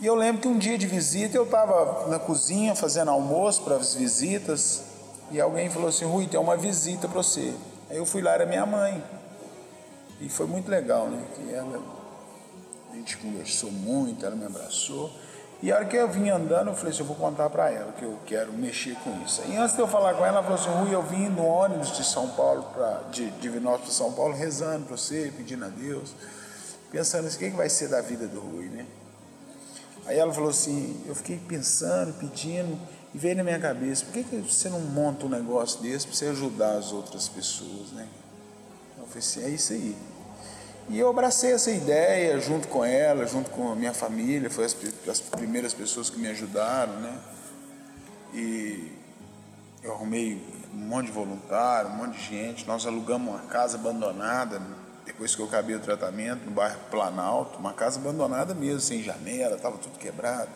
e 0.02 0.06
eu 0.06 0.16
lembro 0.16 0.42
que 0.42 0.48
um 0.48 0.58
dia 0.58 0.78
de 0.78 0.88
visita 0.88 1.38
eu 1.38 1.44
estava 1.44 2.08
na 2.08 2.20
cozinha 2.20 2.76
fazendo 2.76 3.12
almoço 3.12 3.64
para 3.64 3.76
as 3.76 3.94
visitas 3.94 4.84
e 5.32 5.40
alguém 5.40 5.70
falou 5.70 5.90
assim: 5.90 6.06
Rui, 6.06 6.28
tem 6.28 6.40
uma 6.40 6.58
visita 6.58 7.08
para 7.08 7.18
você. 7.22 7.54
Aí 7.90 7.98
eu 7.98 8.06
fui 8.06 8.22
lá, 8.22 8.34
era 8.34 8.46
minha 8.46 8.66
mãe. 8.66 9.04
E 10.20 10.30
foi 10.30 10.48
muito 10.48 10.70
legal, 10.70 11.08
né? 11.08 11.24
Que 11.36 11.54
ela, 11.54 11.82
a 12.92 12.96
gente 12.96 13.18
conversou 13.18 13.72
muito, 13.72 14.26
ela 14.26 14.36
me 14.36 14.46
abraçou. 14.46 15.12
E 15.64 15.72
a 15.72 15.78
hora 15.78 15.86
que 15.86 15.96
eu 15.96 16.10
vim 16.10 16.30
andando, 16.30 16.68
eu 16.70 16.76
falei 16.76 16.92
assim: 16.92 17.00
eu 17.02 17.06
vou 17.06 17.16
contar 17.16 17.50
para 17.50 17.72
ela 17.72 17.92
que 17.94 18.04
eu 18.04 18.20
quero 18.26 18.52
mexer 18.52 18.96
com 19.04 19.22
isso. 19.24 19.42
E 19.48 19.56
antes 19.56 19.76
de 19.76 19.82
eu 19.82 19.88
falar 19.88 20.14
com 20.14 20.26
ela, 20.26 20.40
ela 20.40 20.44
falou 20.44 20.60
assim: 20.60 20.70
Rui, 20.70 20.94
eu 20.94 21.02
vim 21.02 21.30
no 21.30 21.46
ônibus 21.46 21.96
de 21.96 22.04
São 22.04 22.28
Paulo, 22.30 22.64
pra, 22.74 23.04
de 23.12 23.32
Divinópolis 23.32 23.86
para 23.86 23.94
São 23.94 24.12
Paulo, 24.14 24.36
rezando 24.36 24.86
para 24.86 24.98
você, 24.98 25.32
pedindo 25.36 25.64
a 25.64 25.70
Deus, 25.70 26.14
pensando 26.92 27.28
assim: 27.28 27.38
o 27.38 27.40
que, 27.40 27.52
que 27.52 27.58
vai 27.58 27.70
ser 27.70 27.88
da 27.88 28.02
vida 28.02 28.28
do 28.28 28.40
Rui, 28.40 28.66
né? 28.66 28.86
Aí 30.06 30.18
ela 30.18 30.34
falou 30.34 30.50
assim, 30.50 31.02
eu 31.08 31.16
fiquei 31.16 31.38
pensando, 31.38 32.14
pedindo, 32.14 32.78
e 33.14 33.18
veio 33.18 33.36
na 33.38 33.44
minha 33.44 33.60
cabeça, 33.60 34.06
por 34.06 34.14
que, 34.14 34.24
que 34.24 34.38
você 34.38 34.70
não 34.70 34.80
monta 34.80 35.26
um 35.26 35.30
negócio 35.30 35.82
desse 35.82 36.06
para 36.06 36.16
você 36.16 36.28
ajudar 36.28 36.78
as 36.78 36.92
outras 36.92 37.28
pessoas, 37.28 37.92
né? 37.92 38.08
Eu 38.98 39.06
falei 39.08 39.20
assim, 39.20 39.44
é 39.44 39.50
isso 39.50 39.74
aí. 39.74 39.96
E 40.90 41.00
eu 41.00 41.10
abracei 41.10 41.54
essa 41.54 41.72
ideia 41.72 42.40
junto 42.40 42.68
com 42.68 42.86
ela, 42.86 43.26
junto 43.26 43.50
com 43.50 43.72
a 43.72 43.76
minha 43.76 43.94
família, 43.94 44.50
foi 44.50 44.66
as, 44.66 44.76
as 45.10 45.20
primeiras 45.20 45.74
pessoas 45.74 46.10
que 46.10 46.20
me 46.20 46.28
ajudaram, 46.28 46.94
né? 47.00 47.18
E 48.34 48.92
eu 49.82 49.94
arrumei 49.94 50.40
um 50.74 50.78
monte 50.78 51.08
de 51.08 51.12
voluntário, 51.14 51.90
um 51.90 51.96
monte 51.96 52.18
de 52.18 52.26
gente, 52.26 52.68
nós 52.68 52.86
alugamos 52.86 53.34
uma 53.34 53.44
casa 53.48 53.78
abandonada, 53.78 54.62
depois 55.06 55.36
que 55.36 55.42
eu 55.42 55.46
acabei 55.46 55.76
o 55.76 55.80
tratamento, 55.80 56.46
no 56.46 56.52
bairro 56.52 56.80
Planalto, 56.90 57.60
uma 57.60 57.74
casa 57.74 58.00
abandonada 58.00 58.56
mesmo, 58.56 58.80
sem 58.80 59.04
janela, 59.04 59.56
estava 59.56 59.78
tudo 59.78 59.98
quebrado. 60.00 60.50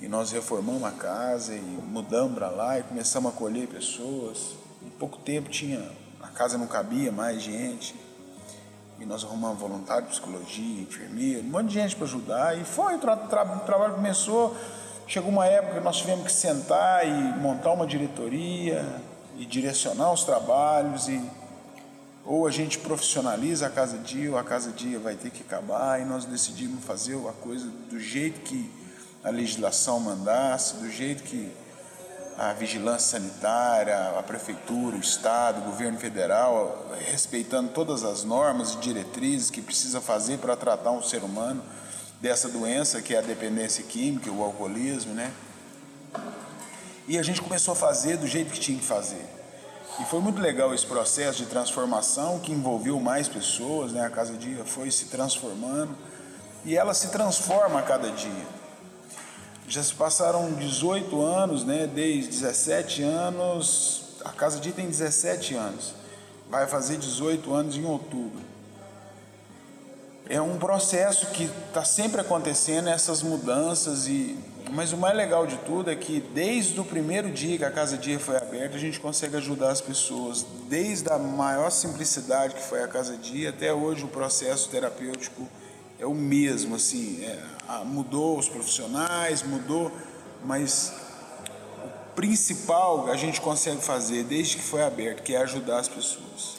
E 0.00 0.08
nós 0.08 0.32
reformamos 0.32 0.82
a 0.82 0.90
casa 0.90 1.54
e 1.54 1.60
mudamos 1.60 2.34
para 2.34 2.50
lá 2.50 2.80
e 2.80 2.82
começamos 2.82 3.30
a 3.30 3.34
acolher 3.34 3.68
pessoas. 3.68 4.56
Em 4.84 4.90
pouco 4.90 5.18
tempo 5.18 5.48
tinha, 5.48 5.88
a 6.20 6.26
casa 6.26 6.58
não 6.58 6.66
cabia 6.66 7.12
mais 7.12 7.40
gente. 7.40 7.94
E 8.98 9.04
nós 9.06 9.24
arrumamos 9.24 9.60
voluntário 9.60 10.04
de 10.04 10.10
psicologia, 10.10 10.82
enfermeiro, 10.82 11.40
um 11.40 11.50
monte 11.50 11.68
de 11.68 11.74
gente 11.74 11.94
para 11.94 12.04
ajudar. 12.04 12.58
E 12.58 12.64
foi, 12.64 12.96
o, 12.96 12.98
tra 12.98 13.16
tra 13.16 13.44
o 13.44 13.60
trabalho 13.60 13.94
começou. 13.94 14.56
Chegou 15.06 15.30
uma 15.30 15.46
época 15.46 15.74
que 15.74 15.84
nós 15.84 15.98
tivemos 15.98 16.24
que 16.24 16.32
sentar 16.32 17.06
e 17.06 17.12
montar 17.38 17.70
uma 17.70 17.86
diretoria 17.86 18.84
e 19.36 19.46
direcionar 19.46 20.12
os 20.12 20.24
trabalhos 20.24 21.08
e 21.08 21.22
ou 22.24 22.46
a 22.46 22.50
gente 22.50 22.78
profissionaliza 22.78 23.66
a 23.66 23.70
casa 23.70 23.98
dia, 23.98 24.30
ou 24.30 24.38
a 24.38 24.44
casa 24.44 24.70
dia 24.70 24.98
vai 24.98 25.14
ter 25.14 25.30
que 25.30 25.42
acabar, 25.42 26.00
e 26.00 26.04
nós 26.04 26.24
decidimos 26.24 26.84
fazer 26.84 27.16
a 27.28 27.32
coisa 27.32 27.66
do 27.90 27.98
jeito 27.98 28.40
que 28.40 28.70
a 29.24 29.30
legislação 29.30 30.00
mandasse, 30.00 30.76
do 30.76 30.90
jeito 30.90 31.22
que 31.22 31.52
a 32.38 32.52
vigilância 32.52 33.18
sanitária, 33.18 34.18
a 34.18 34.22
prefeitura, 34.22 34.96
o 34.96 35.00
estado, 35.00 35.60
o 35.60 35.64
governo 35.64 35.98
federal, 35.98 36.90
respeitando 37.10 37.70
todas 37.70 38.04
as 38.04 38.24
normas 38.24 38.74
e 38.74 38.76
diretrizes 38.78 39.50
que 39.50 39.60
precisa 39.60 40.00
fazer 40.00 40.38
para 40.38 40.56
tratar 40.56 40.92
um 40.92 41.02
ser 41.02 41.22
humano 41.22 41.62
dessa 42.20 42.48
doença 42.48 43.02
que 43.02 43.14
é 43.14 43.18
a 43.18 43.22
dependência 43.22 43.84
química, 43.84 44.30
o 44.30 44.42
alcoolismo, 44.42 45.12
né? 45.12 45.32
E 47.06 47.18
a 47.18 47.22
gente 47.22 47.42
começou 47.42 47.72
a 47.72 47.76
fazer 47.76 48.16
do 48.16 48.26
jeito 48.26 48.52
que 48.52 48.60
tinha 48.60 48.78
que 48.78 48.84
fazer. 48.84 49.41
E 50.00 50.04
foi 50.04 50.20
muito 50.20 50.40
legal 50.40 50.74
esse 50.74 50.86
processo 50.86 51.38
de 51.38 51.46
transformação 51.46 52.38
que 52.38 52.50
envolveu 52.50 52.98
mais 52.98 53.28
pessoas, 53.28 53.92
né? 53.92 54.04
A 54.04 54.10
Casa 54.10 54.32
Dia 54.34 54.64
foi 54.64 54.90
se 54.90 55.06
transformando 55.06 55.94
e 56.64 56.76
ela 56.76 56.94
se 56.94 57.08
transforma 57.08 57.78
a 57.78 57.82
cada 57.82 58.10
dia. 58.10 58.46
Já 59.68 59.82
se 59.82 59.94
passaram 59.94 60.52
18 60.54 61.20
anos, 61.22 61.64
né? 61.64 61.86
Desde 61.86 62.30
17 62.30 63.02
anos, 63.02 64.04
a 64.24 64.30
Casa 64.30 64.58
Dia 64.58 64.72
tem 64.72 64.86
17 64.86 65.54
anos. 65.54 65.94
Vai 66.48 66.66
fazer 66.66 66.96
18 66.96 67.52
anos 67.52 67.76
em 67.76 67.84
outubro. 67.84 68.40
É 70.28 70.40
um 70.40 70.58
processo 70.58 71.26
que 71.26 71.50
está 71.68 71.84
sempre 71.84 72.20
acontecendo 72.20 72.88
essas 72.88 73.22
mudanças 73.22 74.06
e 74.06 74.38
mas 74.72 74.90
o 74.92 74.96
mais 74.96 75.14
legal 75.14 75.46
de 75.46 75.58
tudo 75.58 75.90
é 75.90 75.94
que 75.94 76.18
desde 76.18 76.80
o 76.80 76.84
primeiro 76.84 77.30
dia 77.30 77.58
que 77.58 77.64
a 77.64 77.70
Casa 77.70 77.98
Dia 77.98 78.18
foi 78.18 78.36
aberta, 78.36 78.76
a 78.76 78.80
gente 78.80 78.98
consegue 78.98 79.36
ajudar 79.36 79.70
as 79.70 79.82
pessoas, 79.82 80.46
desde 80.66 81.10
a 81.12 81.18
maior 81.18 81.70
simplicidade 81.70 82.54
que 82.54 82.62
foi 82.62 82.82
a 82.82 82.88
Casa 82.88 83.16
Dia 83.18 83.50
até 83.50 83.72
hoje 83.72 84.04
o 84.04 84.08
processo 84.08 84.70
terapêutico 84.70 85.46
é 85.98 86.06
o 86.06 86.14
mesmo, 86.14 86.76
assim, 86.76 87.22
é, 87.22 87.38
mudou 87.84 88.38
os 88.38 88.48
profissionais, 88.48 89.42
mudou, 89.42 89.92
mas 90.42 90.92
o 91.84 92.14
principal 92.14 93.10
a 93.10 93.16
gente 93.16 93.42
consegue 93.42 93.82
fazer 93.82 94.24
desde 94.24 94.56
que 94.56 94.62
foi 94.62 94.82
aberto, 94.82 95.22
que 95.22 95.34
é 95.34 95.38
ajudar 95.42 95.80
as 95.80 95.88
pessoas. 95.88 96.56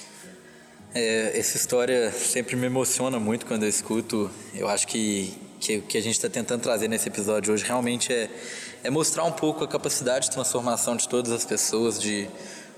É, 0.93 1.37
essa 1.37 1.57
história 1.57 2.11
sempre 2.11 2.55
me 2.55 2.67
emociona 2.67 3.19
muito 3.19 3.47
quando 3.47 3.63
eu 3.63 3.69
escuto. 3.69 4.29
Eu 4.53 4.67
acho 4.67 4.87
que 4.87 5.33
que, 5.63 5.79
que 5.79 5.97
a 5.97 6.01
gente 6.01 6.15
está 6.15 6.29
tentando 6.29 6.61
trazer 6.61 6.89
nesse 6.89 7.07
episódio 7.07 7.53
hoje 7.53 7.63
realmente 7.63 8.11
é, 8.11 8.29
é 8.83 8.89
mostrar 8.89 9.23
um 9.23 9.31
pouco 9.31 9.63
a 9.63 9.67
capacidade 9.67 10.25
de 10.25 10.31
transformação 10.31 10.95
de 10.97 11.07
todas 11.07 11.31
as 11.31 11.45
pessoas, 11.45 11.99
de 11.99 12.27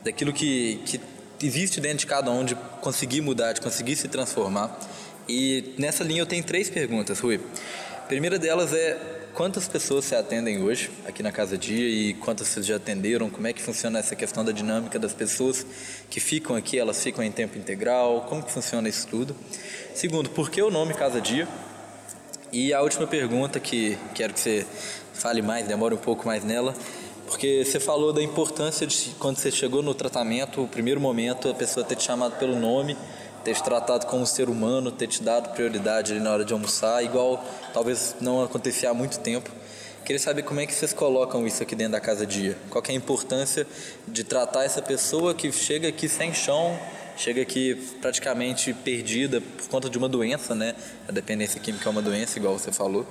daquilo 0.04 0.32
que, 0.32 0.80
que 0.86 1.02
existe 1.42 1.82
dentro 1.82 2.00
de 2.00 2.06
cada 2.06 2.30
um, 2.30 2.46
de 2.46 2.54
conseguir 2.82 3.22
mudar, 3.22 3.54
de 3.54 3.62
conseguir 3.62 3.96
se 3.96 4.08
transformar. 4.08 4.80
E 5.28 5.74
nessa 5.80 6.04
linha 6.04 6.22
eu 6.22 6.28
tenho 6.28 6.44
três 6.44 6.70
perguntas, 6.70 7.20
Rui. 7.20 7.42
Primeira 8.08 8.38
delas 8.38 8.72
é 8.72 8.96
quantas 9.34 9.68
pessoas 9.68 10.06
se 10.06 10.16
atendem 10.16 10.62
hoje 10.62 10.92
aqui 11.08 11.24
na 11.24 11.32
Casa 11.32 11.58
Dia 11.58 11.90
e 11.90 12.14
quantas 12.14 12.50
vocês 12.50 12.68
já 12.68 12.76
atenderam? 12.76 13.32
Como 13.32 13.48
é 13.48 13.52
que 13.52 13.64
funciona 13.64 13.98
essa 13.98 14.16
questão 14.16 14.46
da 14.46 14.52
dinâmica 14.52 15.00
das 15.00 15.12
pessoas 15.12 15.66
que 16.08 16.20
ficam 16.20 16.56
aqui? 16.56 16.78
Elas 16.78 17.04
ficam 17.04 17.24
em 17.24 17.32
tempo 17.32 17.58
integral? 17.58 18.28
Como 18.30 18.44
que 18.44 18.52
funciona 18.52 18.88
isso 18.88 19.08
tudo? 19.08 19.36
Segundo, 19.96 20.30
por 20.30 20.52
que 20.52 20.62
o 20.62 20.70
nome 20.70 20.94
Casa 20.94 21.20
Dia? 21.20 21.48
E 22.58 22.74
a 22.74 22.82
última 22.82 23.06
pergunta 23.06 23.60
que 23.60 23.98
quero 24.14 24.34
que 24.34 24.40
você 24.40 24.66
fale 25.14 25.42
mais, 25.42 25.68
demore 25.68 25.94
um 25.94 25.98
pouco 25.98 26.26
mais 26.26 26.42
nela, 26.42 26.74
porque 27.28 27.66
você 27.66 27.82
falou 27.82 28.14
da 28.14 28.24
importância 28.24 28.88
de 28.88 29.14
quando 29.20 29.36
você 29.36 29.52
chegou 29.52 29.84
no 29.84 29.94
tratamento, 29.94 30.64
o 30.64 30.68
primeiro 30.70 31.02
momento, 31.02 31.50
a 31.50 31.54
pessoa 31.54 31.86
ter 31.86 31.98
te 31.98 32.04
chamado 32.04 32.38
pelo 32.40 32.58
nome 32.58 32.96
ter 33.46 33.54
te 33.54 33.64
tratado 33.64 34.08
como 34.08 34.24
um 34.24 34.26
ser 34.26 34.50
humano, 34.50 34.92
ter 34.92 35.06
te 35.06 35.22
dado 35.22 35.54
prioridade 35.54 36.14
ali 36.14 36.20
na 36.20 36.32
hora 36.32 36.44
de 36.44 36.52
almoçar, 36.52 37.04
igual 37.04 37.44
talvez 37.72 38.16
não 38.20 38.44
acontecia 38.44 38.90
há 38.90 38.94
muito 38.94 39.20
tempo. 39.20 39.52
Queria 40.06 40.20
saber 40.20 40.44
como 40.44 40.60
é 40.60 40.68
que 40.68 40.74
vocês 40.74 40.94
colocam 40.94 41.48
isso 41.48 41.64
aqui 41.64 41.76
dentro 41.76 41.94
da 41.94 42.00
casa 42.00 42.28
dia. 42.28 42.56
Qual 42.70 42.84
é 42.88 42.92
a 42.92 42.94
importância 42.94 43.66
de 44.08 44.24
tratar 44.24 44.64
essa 44.64 44.80
pessoa 44.80 45.34
que 45.34 45.52
chega 45.52 45.88
aqui 45.88 46.08
sem 46.08 46.32
chão, 46.32 46.80
chega 47.18 47.42
aqui 47.42 47.74
praticamente 48.00 48.72
perdida 48.72 49.42
por 49.42 49.68
conta 49.68 49.90
de 49.90 49.98
uma 49.98 50.08
doença, 50.08 50.54
né? 50.54 50.76
A 51.10 51.12
dependência 51.12 51.60
química 51.60 51.90
é 51.90 51.92
uma 51.92 52.04
doença, 52.04 52.38
igual 52.38 52.56
você 52.56 52.72
falou. 52.72 53.04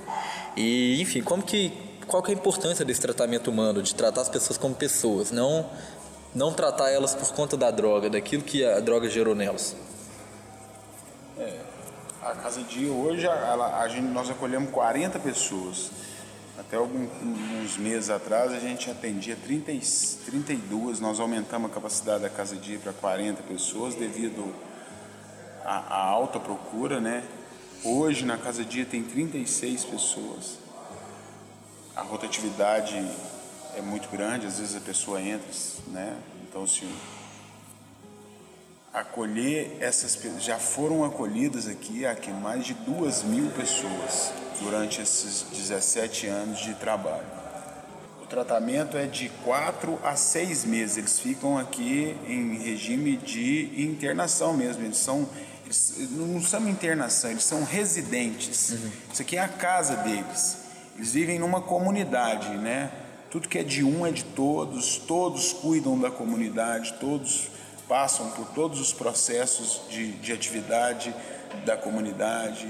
E, 0.57 1.03
enfim, 1.03 1.21
como 1.21 1.43
que 1.43 1.73
qual 2.07 2.23
que 2.23 2.31
é 2.31 2.35
a 2.35 2.39
importância 2.39 2.85
desse 2.85 3.01
tratamento 3.01 3.51
humano, 3.51 3.83
de 3.83 3.93
tratar 3.93 4.21
as 4.21 4.29
pessoas 4.29 4.57
como 4.57 4.73
pessoas, 4.73 5.33
não 5.33 5.69
não 6.33 6.53
tratar 6.53 6.91
elas 6.91 7.13
por 7.13 7.33
conta 7.33 7.57
da 7.57 7.73
droga, 7.73 8.09
daquilo 8.09 8.45
que 8.45 8.65
a 8.65 8.79
droga 8.79 9.11
gerou 9.11 9.35
nelas? 9.35 9.75
É, 11.41 11.59
a 12.23 12.37
Casa 12.37 12.63
Dia 12.63 12.93
hoje, 12.93 13.27
ela, 13.27 13.81
a 13.81 13.89
gente, 13.89 14.07
nós 14.07 14.31
acolhemos 14.31 14.71
40 14.71 15.19
pessoas. 15.19 15.91
Até 16.57 16.77
alguns 16.77 17.77
meses 17.79 18.11
atrás 18.11 18.53
a 18.53 18.61
gente 18.61 18.89
atendia 18.89 19.37
30, 19.37 19.73
32, 20.25 21.01
nós 21.01 21.19
aumentamos 21.19 21.69
a 21.69 21.75
capacidade 21.75 22.23
da 22.23 22.31
Casa 22.31 22.55
Dia 22.55 22.79
para 22.79 22.93
40 22.93 23.43
pessoas 23.43 23.97
devido 23.97 24.55
à, 25.65 25.97
alta 25.97 26.39
procura, 26.39 27.01
né? 27.01 27.25
Hoje 27.83 28.25
na 28.25 28.39
Casa 28.39 28.65
Dia 28.65 28.87
tem 28.87 29.03
36 29.03 29.85
pessoas. 29.85 30.59
A 31.97 32.03
rotatividade 32.03 33.05
é 33.77 33.83
muito 33.83 34.09
grande, 34.09 34.47
às 34.47 34.61
vezes 34.61 34.77
a 34.77 34.81
pessoa 34.81 35.21
entra, 35.21 35.51
né? 35.89 36.17
Então, 36.49 36.63
assim, 36.63 36.89
acolher 38.93 39.77
essas 39.81 40.17
já 40.39 40.61
foram 40.61 41.05
acolhidas 41.05 41.67
aqui 41.67 42.07
aqui 42.07 42.31
mais 42.31 42.65
de 42.65 42.75
duas 42.75 43.25
mil 43.25 43.51
pessoas 43.51 44.44
durante 44.61 45.01
esses 45.01 45.45
17 45.53 46.27
anos 46.27 46.59
de 46.61 46.75
trabalho. 46.75 47.27
O 48.23 48.27
tratamento 48.27 48.97
é 48.97 49.07
de 49.07 49.29
quatro 49.45 49.99
a 50.03 50.17
seis 50.17 50.65
meses. 50.65 50.97
Eles 50.97 51.19
ficam 51.19 51.59
aqui 51.59 52.17
em 52.27 52.59
regime 52.59 53.17
de 53.17 53.71
internação 53.77 54.55
mesmo. 54.55 54.85
Eles 54.85 54.97
são 54.99 55.29
eles 55.65 56.11
não 56.11 56.43
são 56.43 56.69
internação, 56.69 57.31
eles 57.31 57.45
são 57.45 57.65
residentes. 57.65 58.71
Uhum. 58.71 58.91
Isso 59.13 59.23
aqui 59.23 59.37
é 59.37 59.41
a 59.41 59.49
casa 59.49 59.97
deles. 59.97 60.59
Eles 60.97 61.13
vivem 61.13 61.39
numa 61.39 61.61
comunidade, 61.61 62.51
né? 62.59 62.91
Tudo 63.31 63.49
que 63.49 63.59
é 63.59 63.63
de 63.65 63.83
um 63.83 64.07
é 64.07 64.13
de 64.13 64.25
todos, 64.25 64.97
todos 64.99 65.53
cuidam 65.53 65.99
da 65.99 66.11
comunidade, 66.11 66.95
todos 67.01 67.49
passam 67.89 68.31
por 68.31 68.47
todos 68.49 68.81
os 68.81 68.93
processos 68.93 69.83
de, 69.91 70.13
de 70.13 70.33
atividade 70.33 71.15
da 71.65 71.77
comunidade, 71.77 72.67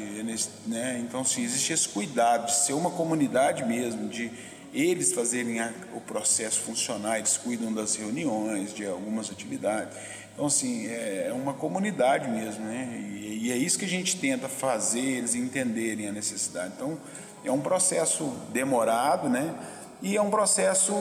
né? 0.66 1.02
Então, 1.04 1.24
sim, 1.24 1.42
existe 1.42 1.72
esse 1.72 1.88
cuidado 1.88 2.46
de 2.46 2.56
ser 2.56 2.72
uma 2.72 2.90
comunidade 2.90 3.64
mesmo, 3.64 4.08
de 4.08 4.30
eles 4.72 5.12
fazerem 5.12 5.60
a, 5.60 5.72
o 5.94 6.00
processo 6.00 6.60
funcionar, 6.60 7.18
eles 7.18 7.36
cuidam 7.36 7.72
das 7.72 7.94
reuniões, 7.94 8.74
de 8.74 8.84
algumas 8.84 9.30
atividades. 9.30 9.96
Então, 10.32 10.46
assim, 10.46 10.88
é, 10.88 11.28
é 11.28 11.32
uma 11.32 11.54
comunidade 11.54 12.28
mesmo, 12.28 12.64
né? 12.64 12.88
E, 12.98 13.46
e, 13.46 13.52
é 13.52 13.56
isso 13.56 13.78
que 13.78 13.84
a 13.84 13.88
gente 13.88 14.16
tenta 14.16 14.48
fazer, 14.48 14.98
eles 14.98 15.34
entenderem 15.34 16.08
a 16.08 16.12
necessidade. 16.12 16.72
Então, 16.76 16.98
é 17.44 17.52
um 17.52 17.60
processo 17.60 18.32
demorado, 18.52 19.28
né? 19.28 19.54
E 20.02 20.16
é 20.16 20.20
um 20.20 20.30
processo 20.30 20.92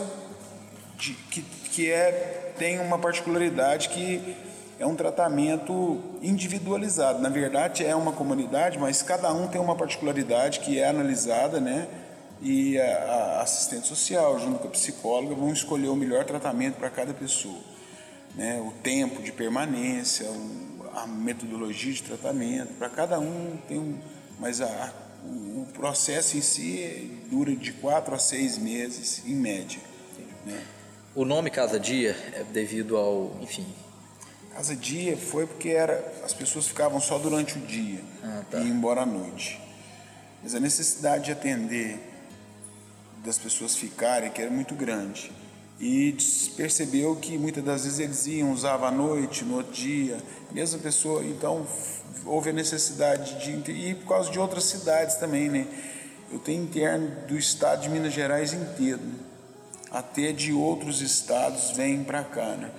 de, 0.97 1.13
que, 1.31 1.41
que 1.41 1.91
é 1.91 2.53
tem 2.57 2.79
uma 2.79 2.99
particularidade 2.99 3.89
que 3.89 4.35
é 4.79 4.85
um 4.85 4.95
tratamento 4.95 6.01
individualizado. 6.21 7.19
Na 7.19 7.29
verdade, 7.29 7.85
é 7.85 7.95
uma 7.95 8.11
comunidade, 8.11 8.77
mas 8.79 9.01
cada 9.01 9.31
um 9.31 9.47
tem 9.47 9.61
uma 9.61 9.75
particularidade 9.75 10.59
que 10.59 10.79
é 10.79 10.87
analisada, 10.87 11.59
né? 11.59 11.87
E 12.41 12.79
a, 12.79 13.41
assistente 13.41 13.87
social, 13.87 14.39
junto 14.39 14.59
com 14.59 14.67
a 14.67 14.71
psicóloga, 14.71 15.35
vão 15.35 15.51
escolher 15.53 15.87
o 15.87 15.95
melhor 15.95 16.25
tratamento 16.25 16.75
para 16.75 16.89
cada 16.89 17.13
pessoa. 17.13 17.59
Né? 18.35 18.61
O 18.65 18.71
tempo 18.81 19.21
de 19.21 19.31
permanência, 19.31 20.27
a 20.95 21.07
metodologia 21.07 21.93
de 21.93 22.03
tratamento, 22.03 22.73
para 22.73 22.89
cada 22.89 23.19
um 23.19 23.57
tem 23.67 23.79
um. 23.79 23.97
Mas 24.39 24.59
a, 24.59 24.93
o 25.25 25.65
processo 25.73 26.35
em 26.35 26.41
si 26.41 27.21
dura 27.29 27.55
de 27.55 27.71
quatro 27.73 28.13
a 28.13 28.19
seis 28.19 28.57
meses, 28.57 29.23
em 29.25 29.35
média. 29.35 29.79
Né? 30.45 30.61
O 31.15 31.23
nome 31.23 31.49
Casa 31.49 31.79
Dia 31.79 32.17
é 32.33 32.43
devido 32.43 32.97
ao, 32.97 33.37
enfim. 33.41 33.65
Casa 34.53 34.75
Dia 34.75 35.17
foi 35.17 35.47
porque 35.47 35.69
era 35.69 36.13
as 36.23 36.31
pessoas 36.31 36.67
ficavam 36.67 37.01
só 37.01 37.17
durante 37.17 37.57
o 37.57 37.61
dia 37.61 37.99
ah, 38.23 38.43
tá. 38.49 38.59
e 38.59 38.67
iam 38.67 38.75
embora 38.75 39.01
à 39.01 39.05
noite. 39.05 39.59
Mas 40.43 40.53
a 40.53 40.59
necessidade 40.59 41.25
de 41.25 41.31
atender 41.31 41.99
das 43.23 43.37
pessoas 43.37 43.75
ficarem 43.75 44.29
que 44.29 44.41
era 44.41 44.51
muito 44.51 44.75
grande. 44.75 45.31
E 45.79 46.15
percebeu 46.55 47.15
que 47.15 47.37
muitas 47.37 47.63
das 47.63 47.83
vezes 47.83 47.99
eles 47.99 48.27
iam, 48.27 48.51
usavam 48.51 48.87
à 48.87 48.91
noite, 48.91 49.43
no 49.43 49.55
outro 49.55 49.73
dia, 49.73 50.17
mesma 50.51 50.77
pessoa, 50.79 51.23
então 51.25 51.65
houve 52.25 52.51
a 52.51 52.53
necessidade 52.53 53.43
de 53.43 53.71
ir 53.71 53.95
por 53.95 54.09
causa 54.09 54.29
de 54.29 54.39
outras 54.39 54.65
cidades 54.65 55.15
também, 55.15 55.49
né? 55.49 55.67
Eu 56.31 56.39
tenho 56.39 56.63
interno 56.63 57.09
do 57.27 57.37
estado 57.37 57.81
de 57.81 57.89
Minas 57.89 58.13
Gerais 58.13 58.53
inteiro. 58.53 59.01
Né? 59.01 59.23
até 59.93 60.31
de 60.31 60.51
outros 60.51 61.01
estados 61.01 61.69
vêm 61.77 62.03
para 62.03 62.23
cá, 62.23 62.55
né? 62.55 62.71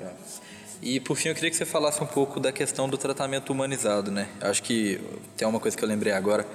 E 0.84 1.00
por 1.00 1.16
fim, 1.16 1.30
eu 1.30 1.34
queria 1.34 1.50
que 1.50 1.56
você 1.56 1.64
falasse 1.64 2.02
um 2.02 2.06
pouco 2.06 2.38
da 2.38 2.52
questão 2.52 2.86
do 2.86 2.98
tratamento 2.98 3.50
humanizado, 3.50 4.10
né? 4.10 4.28
Acho 4.38 4.62
que 4.62 5.00
tem 5.34 5.48
uma 5.48 5.58
coisa 5.58 5.74
que 5.74 5.82
eu 5.82 5.88
lembrei 5.88 6.12
agora, 6.12 6.46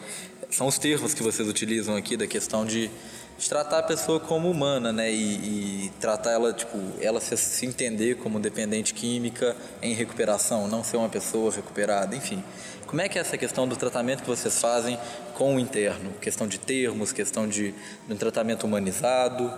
são 0.51 0.67
os 0.67 0.77
termos 0.77 1.15
que 1.15 1.23
vocês 1.23 1.49
utilizam 1.49 1.95
aqui 1.95 2.15
da 2.15 2.27
questão 2.27 2.63
de 2.63 2.91
de 3.39 3.47
tratar 3.47 3.79
a 3.79 3.83
pessoa 3.83 4.19
como 4.19 4.51
humana, 4.51 4.91
né? 4.91 5.09
E, 5.09 5.85
e 5.85 5.91
tratar 5.99 6.31
ela, 6.31 6.51
tipo, 6.51 6.77
ela 6.99 7.21
se, 7.21 7.37
se, 7.37 7.65
entender 7.65 8.17
como 8.17 8.37
dependente 8.37 8.93
química 8.93 9.55
em 9.81 9.93
recuperação, 9.93 10.67
não 10.67 10.83
ser 10.83 10.97
uma 10.97 11.07
pessoa 11.07 11.49
recuperada, 11.49 12.13
enfim. 12.15 12.43
Como 12.85 13.01
é 13.01 13.07
que 13.07 13.17
é 13.17 13.21
essa 13.21 13.37
questão 13.37 13.65
do 13.65 13.77
tratamento 13.77 14.23
que 14.23 14.27
vocês 14.27 14.59
fazem 14.59 14.99
com 15.35 15.55
o 15.55 15.59
interno? 15.59 16.11
Questão 16.21 16.47
de 16.47 16.59
termos, 16.59 17.13
questão 17.13 17.47
de, 17.47 17.71
de 17.71 18.13
um 18.13 18.17
tratamento 18.17 18.65
humanizado? 18.65 19.51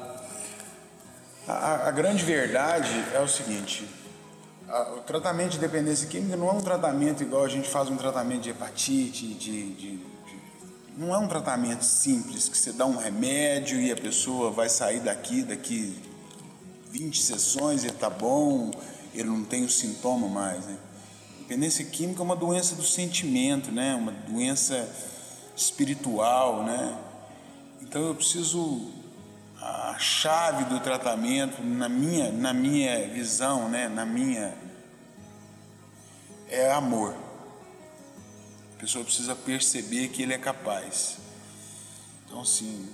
A, 1.47 1.87
a 1.87 1.91
grande 1.91 2.23
verdade 2.23 3.03
é 3.15 3.19
o 3.19 3.27
seguinte: 3.27 3.83
o 4.95 5.01
tratamento 5.01 5.51
de 5.51 5.59
dependência 5.59 6.07
química 6.07 6.37
não 6.37 6.49
é 6.49 6.53
um 6.53 6.61
tratamento 6.61 7.23
igual 7.23 7.43
a 7.43 7.49
gente 7.49 7.69
faz 7.69 7.89
um 7.89 7.97
tratamento 7.97 8.41
de 8.41 8.49
hepatite, 8.51 9.27
de, 9.33 9.73
de 9.73 9.99
não 10.97 11.13
é 11.13 11.17
um 11.17 11.27
tratamento 11.27 11.83
simples 11.83 12.47
que 12.47 12.57
você 12.57 12.71
dá 12.71 12.85
um 12.85 12.95
remédio 12.95 13.79
e 13.81 13.91
a 13.91 13.95
pessoa 13.95 14.51
vai 14.51 14.69
sair 14.69 14.99
daqui 14.99 15.43
daqui 15.43 15.97
20 16.91 17.21
sessões, 17.21 17.83
ele 17.83 17.93
tá 17.93 18.09
bom, 18.09 18.71
ele 19.13 19.29
não 19.29 19.43
tem 19.43 19.63
o 19.63 19.69
sintoma 19.69 20.27
mais, 20.27 20.65
né? 20.65 20.77
Dependência 21.39 21.83
química 21.85 22.21
é 22.21 22.23
uma 22.23 22.35
doença 22.35 22.75
do 22.75 22.83
sentimento, 22.83 23.71
né? 23.71 23.95
Uma 23.95 24.11
doença 24.11 24.87
espiritual, 25.55 26.63
né? 26.63 26.97
Então 27.81 28.01
eu 28.01 28.15
preciso 28.15 29.00
chave 30.01 30.65
do 30.65 30.79
tratamento 30.79 31.63
na 31.63 31.87
minha 31.87 32.31
na 32.31 32.53
minha 32.53 33.07
visão, 33.07 33.69
né? 33.69 33.87
Na 33.87 34.05
minha 34.05 34.53
é 36.49 36.71
amor 36.71 37.15
pessoa 38.81 39.05
precisa 39.05 39.35
perceber 39.35 40.07
que 40.07 40.23
ele 40.23 40.33
é 40.33 40.39
capaz. 40.39 41.17
Então, 42.25 42.41
assim, 42.41 42.89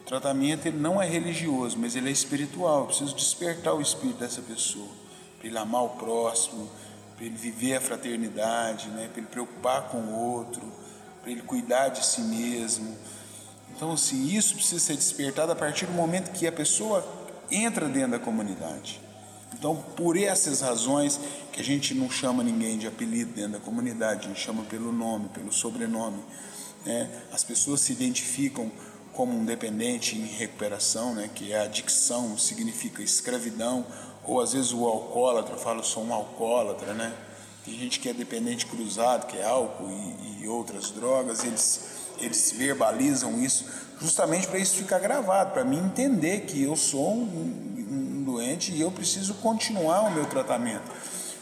o 0.00 0.04
tratamento 0.04 0.66
ele 0.66 0.78
não 0.78 1.00
é 1.00 1.06
religioso, 1.06 1.76
mas 1.78 1.94
ele 1.94 2.08
é 2.08 2.12
espiritual. 2.12 2.80
Eu 2.80 2.86
preciso 2.86 3.14
despertar 3.14 3.74
o 3.74 3.82
espírito 3.82 4.18
dessa 4.18 4.40
pessoa, 4.40 4.88
para 5.38 5.46
ele 5.46 5.58
amar 5.58 5.84
o 5.84 5.90
próximo, 5.90 6.70
para 7.16 7.26
ele 7.26 7.36
viver 7.36 7.76
a 7.76 7.80
fraternidade, 7.82 8.88
né? 8.88 9.10
para 9.12 9.20
ele 9.20 9.30
preocupar 9.30 9.88
com 9.88 9.98
o 9.98 10.18
outro, 10.18 10.62
para 11.20 11.30
ele 11.30 11.42
cuidar 11.42 11.88
de 11.88 12.04
si 12.04 12.22
mesmo. 12.22 12.96
Então, 13.80 13.92
assim, 13.92 14.26
isso 14.26 14.56
precisa 14.56 14.78
ser 14.78 14.94
despertado 14.94 15.52
a 15.52 15.56
partir 15.56 15.86
do 15.86 15.92
momento 15.92 16.32
que 16.32 16.46
a 16.46 16.52
pessoa 16.52 17.02
entra 17.50 17.88
dentro 17.88 18.10
da 18.10 18.18
comunidade. 18.18 19.00
Então, 19.54 19.74
por 19.96 20.18
essas 20.18 20.60
razões 20.60 21.18
que 21.50 21.62
a 21.62 21.64
gente 21.64 21.94
não 21.94 22.10
chama 22.10 22.42
ninguém 22.42 22.76
de 22.76 22.86
apelido 22.86 23.32
dentro 23.32 23.52
da 23.52 23.58
comunidade, 23.58 24.26
a 24.26 24.28
gente 24.28 24.38
chama 24.38 24.64
pelo 24.64 24.92
nome, 24.92 25.30
pelo 25.30 25.50
sobrenome. 25.50 26.22
Né? 26.84 27.08
As 27.32 27.42
pessoas 27.42 27.80
se 27.80 27.92
identificam 27.92 28.70
como 29.14 29.34
um 29.34 29.46
dependente 29.46 30.14
em 30.14 30.26
recuperação, 30.26 31.14
né? 31.14 31.30
que 31.34 31.50
é 31.50 31.62
adicção, 31.62 32.36
significa 32.36 33.02
escravidão, 33.02 33.86
ou 34.26 34.42
às 34.42 34.52
vezes 34.52 34.74
o 34.74 34.84
alcoólatra 34.86 35.56
fala, 35.56 35.78
eu 35.78 35.84
sou 35.84 36.04
um 36.04 36.12
alcoólatra, 36.12 36.92
né? 36.92 37.14
Tem 37.64 37.78
gente 37.78 37.98
que 37.98 38.10
é 38.10 38.12
dependente 38.12 38.66
cruzado, 38.66 39.26
que 39.26 39.38
é 39.38 39.44
álcool 39.44 39.88
e, 39.88 40.44
e 40.44 40.48
outras 40.48 40.90
drogas, 40.90 41.44
eles, 41.44 41.80
eles 42.20 42.52
verbalizam 42.52 43.42
isso 43.42 43.64
justamente 44.00 44.46
para 44.46 44.58
isso 44.58 44.76
ficar 44.76 44.98
gravado, 44.98 45.52
para 45.52 45.64
mim 45.64 45.78
entender 45.78 46.40
que 46.40 46.62
eu 46.62 46.74
sou 46.74 47.12
um, 47.12 48.24
doente 48.24 48.72
e 48.72 48.80
eu 48.80 48.90
preciso 48.90 49.34
continuar 49.34 50.02
o 50.02 50.10
meu 50.10 50.24
tratamento. 50.26 50.90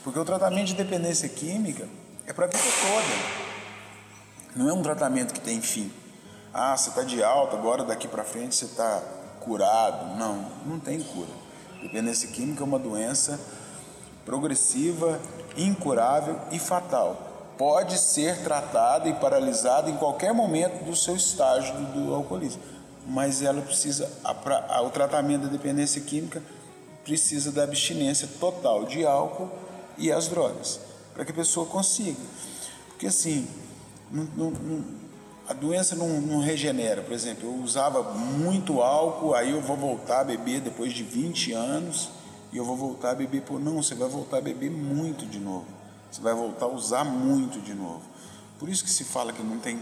Porque 0.03 0.19
o 0.19 0.25
tratamento 0.25 0.69
de 0.69 0.75
dependência 0.75 1.29
química 1.29 1.87
é 2.27 2.33
para 2.33 2.47
a 2.47 2.49
vida 2.49 2.63
toda. 2.63 4.57
Não 4.57 4.69
é 4.69 4.73
um 4.73 4.83
tratamento 4.83 5.35
que 5.35 5.41
tem 5.41 5.61
fim. 5.61 5.93
Ah, 6.53 6.77
você 6.77 6.89
está 6.89 7.03
de 7.03 7.23
alta, 7.23 7.57
agora 7.57 7.85
daqui 7.85 8.09
para 8.09 8.25
frente 8.25 8.55
você 8.55 8.65
está 8.65 9.03
curado. 9.41 10.17
Não, 10.17 10.51
não 10.67 10.81
tem 10.81 11.01
cura. 11.01 11.31
Dependência 11.83 12.29
química 12.29 12.63
é 12.63 12.65
uma 12.65 12.79
doença 12.79 13.39
progressiva, 14.25 15.21
incurável 15.57 16.41
e 16.51 16.59
fatal. 16.59 17.28
Pode 17.59 17.99
ser 17.99 18.39
tratada 18.45 19.09
e 19.09 19.15
paralisada 19.15 19.91
em 19.91 19.97
qualquer 19.97 20.33
momento 20.33 20.85
do 20.85 20.95
seu 20.95 21.17
estágio 21.17 21.75
do, 21.75 22.07
do 22.07 22.15
alcoolismo, 22.15 22.63
mas 23.05 23.43
ela 23.43 23.61
precisa, 23.61 24.09
a, 24.23 24.77
a, 24.77 24.83
o 24.83 24.91
tratamento 24.91 25.43
da 25.43 25.49
dependência 25.49 26.01
química 26.01 26.41
precisa 27.03 27.51
da 27.51 27.65
abstinência 27.65 28.29
total 28.39 28.85
de 28.85 29.05
álcool 29.05 29.51
e 29.97 30.13
as 30.13 30.29
drogas, 30.29 30.79
para 31.13 31.25
que 31.25 31.33
a 31.33 31.35
pessoa 31.35 31.67
consiga. 31.67 32.21
Porque 32.91 33.09
assim, 33.09 33.49
não, 34.11 34.25
não, 34.37 34.85
a 35.49 35.53
doença 35.53 35.97
não, 35.97 36.21
não, 36.21 36.41
regenera. 36.41 37.03
Por 37.03 37.13
exemplo, 37.13 37.49
eu 37.49 37.55
usava 37.63 38.03
muito 38.13 38.83
álcool, 38.83 39.35
aí 39.35 39.51
eu 39.51 39.61
vou 39.61 39.77
voltar 39.77 40.21
a 40.21 40.25
beber 40.25 40.61
depois 40.61 40.93
de 40.93 41.03
20 41.03 41.53
anos 41.53 42.11
e 42.53 42.57
eu 42.57 42.65
vou 42.65 42.77
voltar 42.77 43.13
a 43.13 43.15
beber 43.15 43.43
por. 43.43 43.59
Não, 43.59 43.83
você 43.83 43.95
vai 43.95 44.09
voltar 44.09 44.39
a 44.39 44.41
beber 44.41 44.71
muito 44.71 45.27
de 45.27 45.39
novo. 45.39 45.78
Você 46.11 46.21
vai 46.21 46.35
voltar 46.35 46.67
a 46.67 46.69
usar 46.69 47.05
muito 47.05 47.61
de 47.61 47.75
novo. 47.75 48.03
Por 48.59 48.69
isso 48.69 48.83
que 48.83 48.91
se 48.91 49.05
fala 49.05 49.33
que 49.33 49.43
não 49.43 49.59
tem 49.59 49.81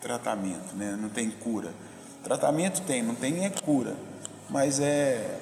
tratamento, 0.00 0.74
né? 0.74 0.96
não 1.00 1.08
tem 1.08 1.30
cura. 1.30 1.72
Tratamento 2.24 2.82
tem, 2.82 3.02
não 3.02 3.14
tem 3.14 3.44
é 3.44 3.50
cura. 3.50 3.96
Mas 4.48 4.80
é 4.80 5.40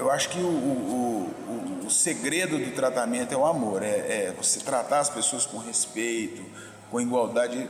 eu 0.00 0.10
acho 0.10 0.30
que 0.30 0.38
o, 0.38 0.46
o, 0.46 1.34
o, 1.82 1.86
o, 1.86 1.90
segredo 1.90 2.58
do 2.58 2.70
tratamento 2.74 3.34
é 3.34 3.36
o 3.36 3.44
amor, 3.44 3.82
é, 3.82 3.88
é, 3.88 4.34
você 4.34 4.58
tratar 4.60 5.00
as 5.00 5.10
pessoas 5.10 5.44
com 5.44 5.58
respeito, 5.58 6.42
com 6.90 6.98
igualdade. 6.98 7.68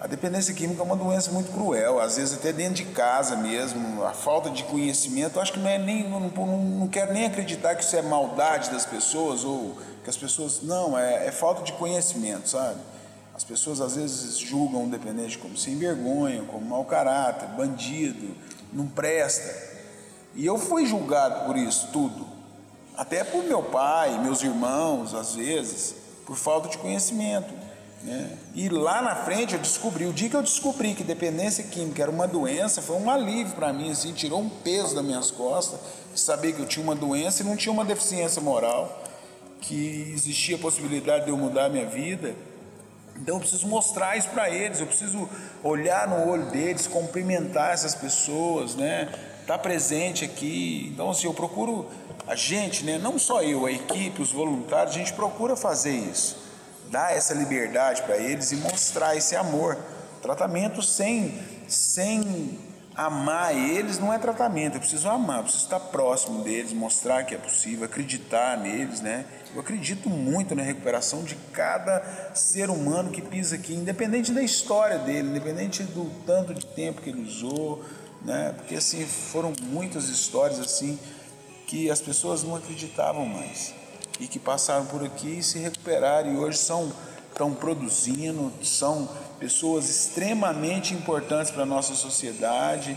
A 0.00 0.06
dependência 0.06 0.54
química 0.54 0.80
é 0.80 0.84
uma 0.84 0.96
doença 0.96 1.30
muito 1.30 1.52
cruel, 1.52 2.00
às 2.00 2.16
vezes 2.16 2.38
até 2.38 2.50
dentro 2.50 2.76
de 2.76 2.86
casa 2.86 3.36
mesmo, 3.36 4.02
a 4.04 4.12
falta 4.12 4.48
de 4.48 4.64
conhecimento, 4.64 5.36
eu 5.36 5.42
acho 5.42 5.52
que 5.52 5.58
não 5.58 5.68
é 5.68 5.76
nem, 5.76 6.08
não, 6.08 6.20
não, 6.20 6.46
não 6.46 6.88
quero 6.88 7.12
nem 7.12 7.26
acreditar 7.26 7.74
que 7.74 7.84
isso 7.84 7.94
é 7.94 8.00
maldade 8.00 8.70
das 8.70 8.86
pessoas 8.86 9.44
ou 9.44 9.78
que 10.04 10.10
as 10.10 10.16
pessoas, 10.16 10.60
não, 10.62 10.96
é, 10.96 11.26
é 11.26 11.32
falta 11.32 11.62
de 11.62 11.72
conhecimento, 11.72 12.48
sabe? 12.48 12.78
As 13.34 13.42
pessoas 13.42 13.80
às 13.80 13.96
vezes 13.96 14.38
julgam 14.38 14.84
o 14.84 14.88
dependente 14.88 15.38
como 15.38 15.56
sem 15.56 15.76
vergonha, 15.76 16.44
como 16.44 16.64
mau 16.64 16.84
caráter, 16.84 17.48
bandido, 17.48 18.36
não 18.72 18.86
presta. 18.86 19.72
E 20.36 20.44
eu 20.44 20.58
fui 20.58 20.86
julgado 20.86 21.46
por 21.46 21.56
isso 21.56 21.88
tudo. 21.92 22.26
Até 22.96 23.24
por 23.24 23.42
meu 23.42 23.62
pai, 23.62 24.16
meus 24.22 24.42
irmãos, 24.42 25.14
às 25.14 25.34
vezes, 25.34 25.96
por 26.26 26.36
falta 26.36 26.68
de 26.68 26.78
conhecimento. 26.78 27.52
Né? 28.04 28.36
E 28.54 28.68
lá 28.68 29.00
na 29.00 29.16
frente 29.16 29.54
eu 29.54 29.60
descobri, 29.60 30.04
o 30.04 30.12
dia 30.12 30.28
que 30.28 30.36
eu 30.36 30.42
descobri 30.42 30.94
que 30.94 31.02
dependência 31.02 31.64
química 31.64 32.02
era 32.02 32.10
uma 32.10 32.28
doença, 32.28 32.82
foi 32.82 32.96
um 32.96 33.10
alívio 33.10 33.54
para 33.54 33.72
mim, 33.72 33.90
assim, 33.90 34.12
tirou 34.12 34.40
um 34.40 34.48
peso 34.48 34.94
das 34.94 35.04
minhas 35.04 35.30
costas, 35.30 35.80
saber 36.14 36.52
que 36.52 36.60
eu 36.60 36.66
tinha 36.66 36.84
uma 36.84 36.94
doença 36.94 37.42
e 37.42 37.46
não 37.46 37.56
tinha 37.56 37.72
uma 37.72 37.84
deficiência 37.84 38.42
moral, 38.42 39.03
que 39.66 40.12
existia 40.14 40.56
a 40.56 40.58
possibilidade 40.58 41.24
de 41.24 41.30
eu 41.30 41.36
mudar 41.36 41.66
a 41.66 41.68
minha 41.68 41.86
vida. 41.86 42.34
Então 43.16 43.36
eu 43.36 43.40
preciso 43.40 43.66
mostrar 43.68 44.16
isso 44.16 44.28
para 44.30 44.50
eles, 44.50 44.80
eu 44.80 44.86
preciso 44.86 45.28
olhar 45.62 46.08
no 46.08 46.28
olho 46.28 46.46
deles, 46.50 46.86
cumprimentar 46.86 47.72
essas 47.72 47.94
pessoas, 47.94 48.74
né? 48.74 49.08
estar 49.44 49.54
tá 49.54 49.58
presente 49.58 50.24
aqui. 50.24 50.90
Então, 50.92 51.10
assim, 51.10 51.26
eu 51.26 51.34
procuro, 51.34 51.88
a 52.26 52.34
gente, 52.34 52.84
né, 52.84 52.98
não 52.98 53.18
só 53.18 53.42
eu, 53.42 53.66
a 53.66 53.70
equipe, 53.70 54.20
os 54.20 54.32
voluntários, 54.32 54.96
a 54.96 54.98
gente 54.98 55.12
procura 55.12 55.54
fazer 55.54 55.94
isso, 55.94 56.36
dar 56.90 57.14
essa 57.14 57.34
liberdade 57.34 58.02
para 58.02 58.16
eles 58.16 58.52
e 58.52 58.56
mostrar 58.56 59.14
esse 59.16 59.36
amor. 59.36 59.78
Tratamento 60.22 60.82
sem, 60.82 61.38
sem 61.68 62.58
amar 62.96 63.54
eles 63.54 63.98
não 63.98 64.12
é 64.12 64.18
tratamento, 64.18 64.76
eu 64.76 64.80
preciso 64.80 65.08
amar, 65.08 65.38
eu 65.38 65.42
preciso 65.42 65.64
estar 65.64 65.80
próximo 65.80 66.42
deles, 66.42 66.72
mostrar 66.72 67.24
que 67.24 67.34
é 67.34 67.38
possível, 67.38 67.84
acreditar 67.84 68.56
neles, 68.56 69.00
né? 69.00 69.26
Eu 69.54 69.60
acredito 69.60 70.10
muito 70.10 70.52
na 70.52 70.64
recuperação 70.64 71.22
de 71.22 71.36
cada 71.52 72.02
ser 72.34 72.70
humano 72.70 73.12
que 73.12 73.22
pisa 73.22 73.54
aqui, 73.54 73.72
independente 73.72 74.32
da 74.32 74.42
história 74.42 74.98
dele, 74.98 75.28
independente 75.28 75.84
do 75.84 76.10
tanto 76.26 76.52
de 76.52 76.66
tempo 76.66 77.00
que 77.00 77.10
ele 77.10 77.22
usou, 77.22 77.84
né? 78.24 78.52
Porque 78.56 78.74
assim 78.74 79.06
foram 79.06 79.52
muitas 79.62 80.08
histórias 80.08 80.58
assim 80.58 80.98
que 81.68 81.88
as 81.88 82.00
pessoas 82.00 82.42
não 82.42 82.56
acreditavam 82.56 83.26
mais 83.26 83.72
e 84.18 84.26
que 84.26 84.40
passaram 84.40 84.86
por 84.86 85.04
aqui 85.04 85.38
e 85.38 85.42
se 85.42 85.60
recuperaram 85.60 86.32
e 86.32 86.36
hoje 86.36 86.58
são 86.58 86.92
estão 87.30 87.52
produzindo, 87.52 88.52
são 88.62 89.08
pessoas 89.40 89.88
extremamente 89.88 90.94
importantes 90.94 91.50
para 91.50 91.64
a 91.64 91.66
nossa 91.66 91.94
sociedade, 91.94 92.96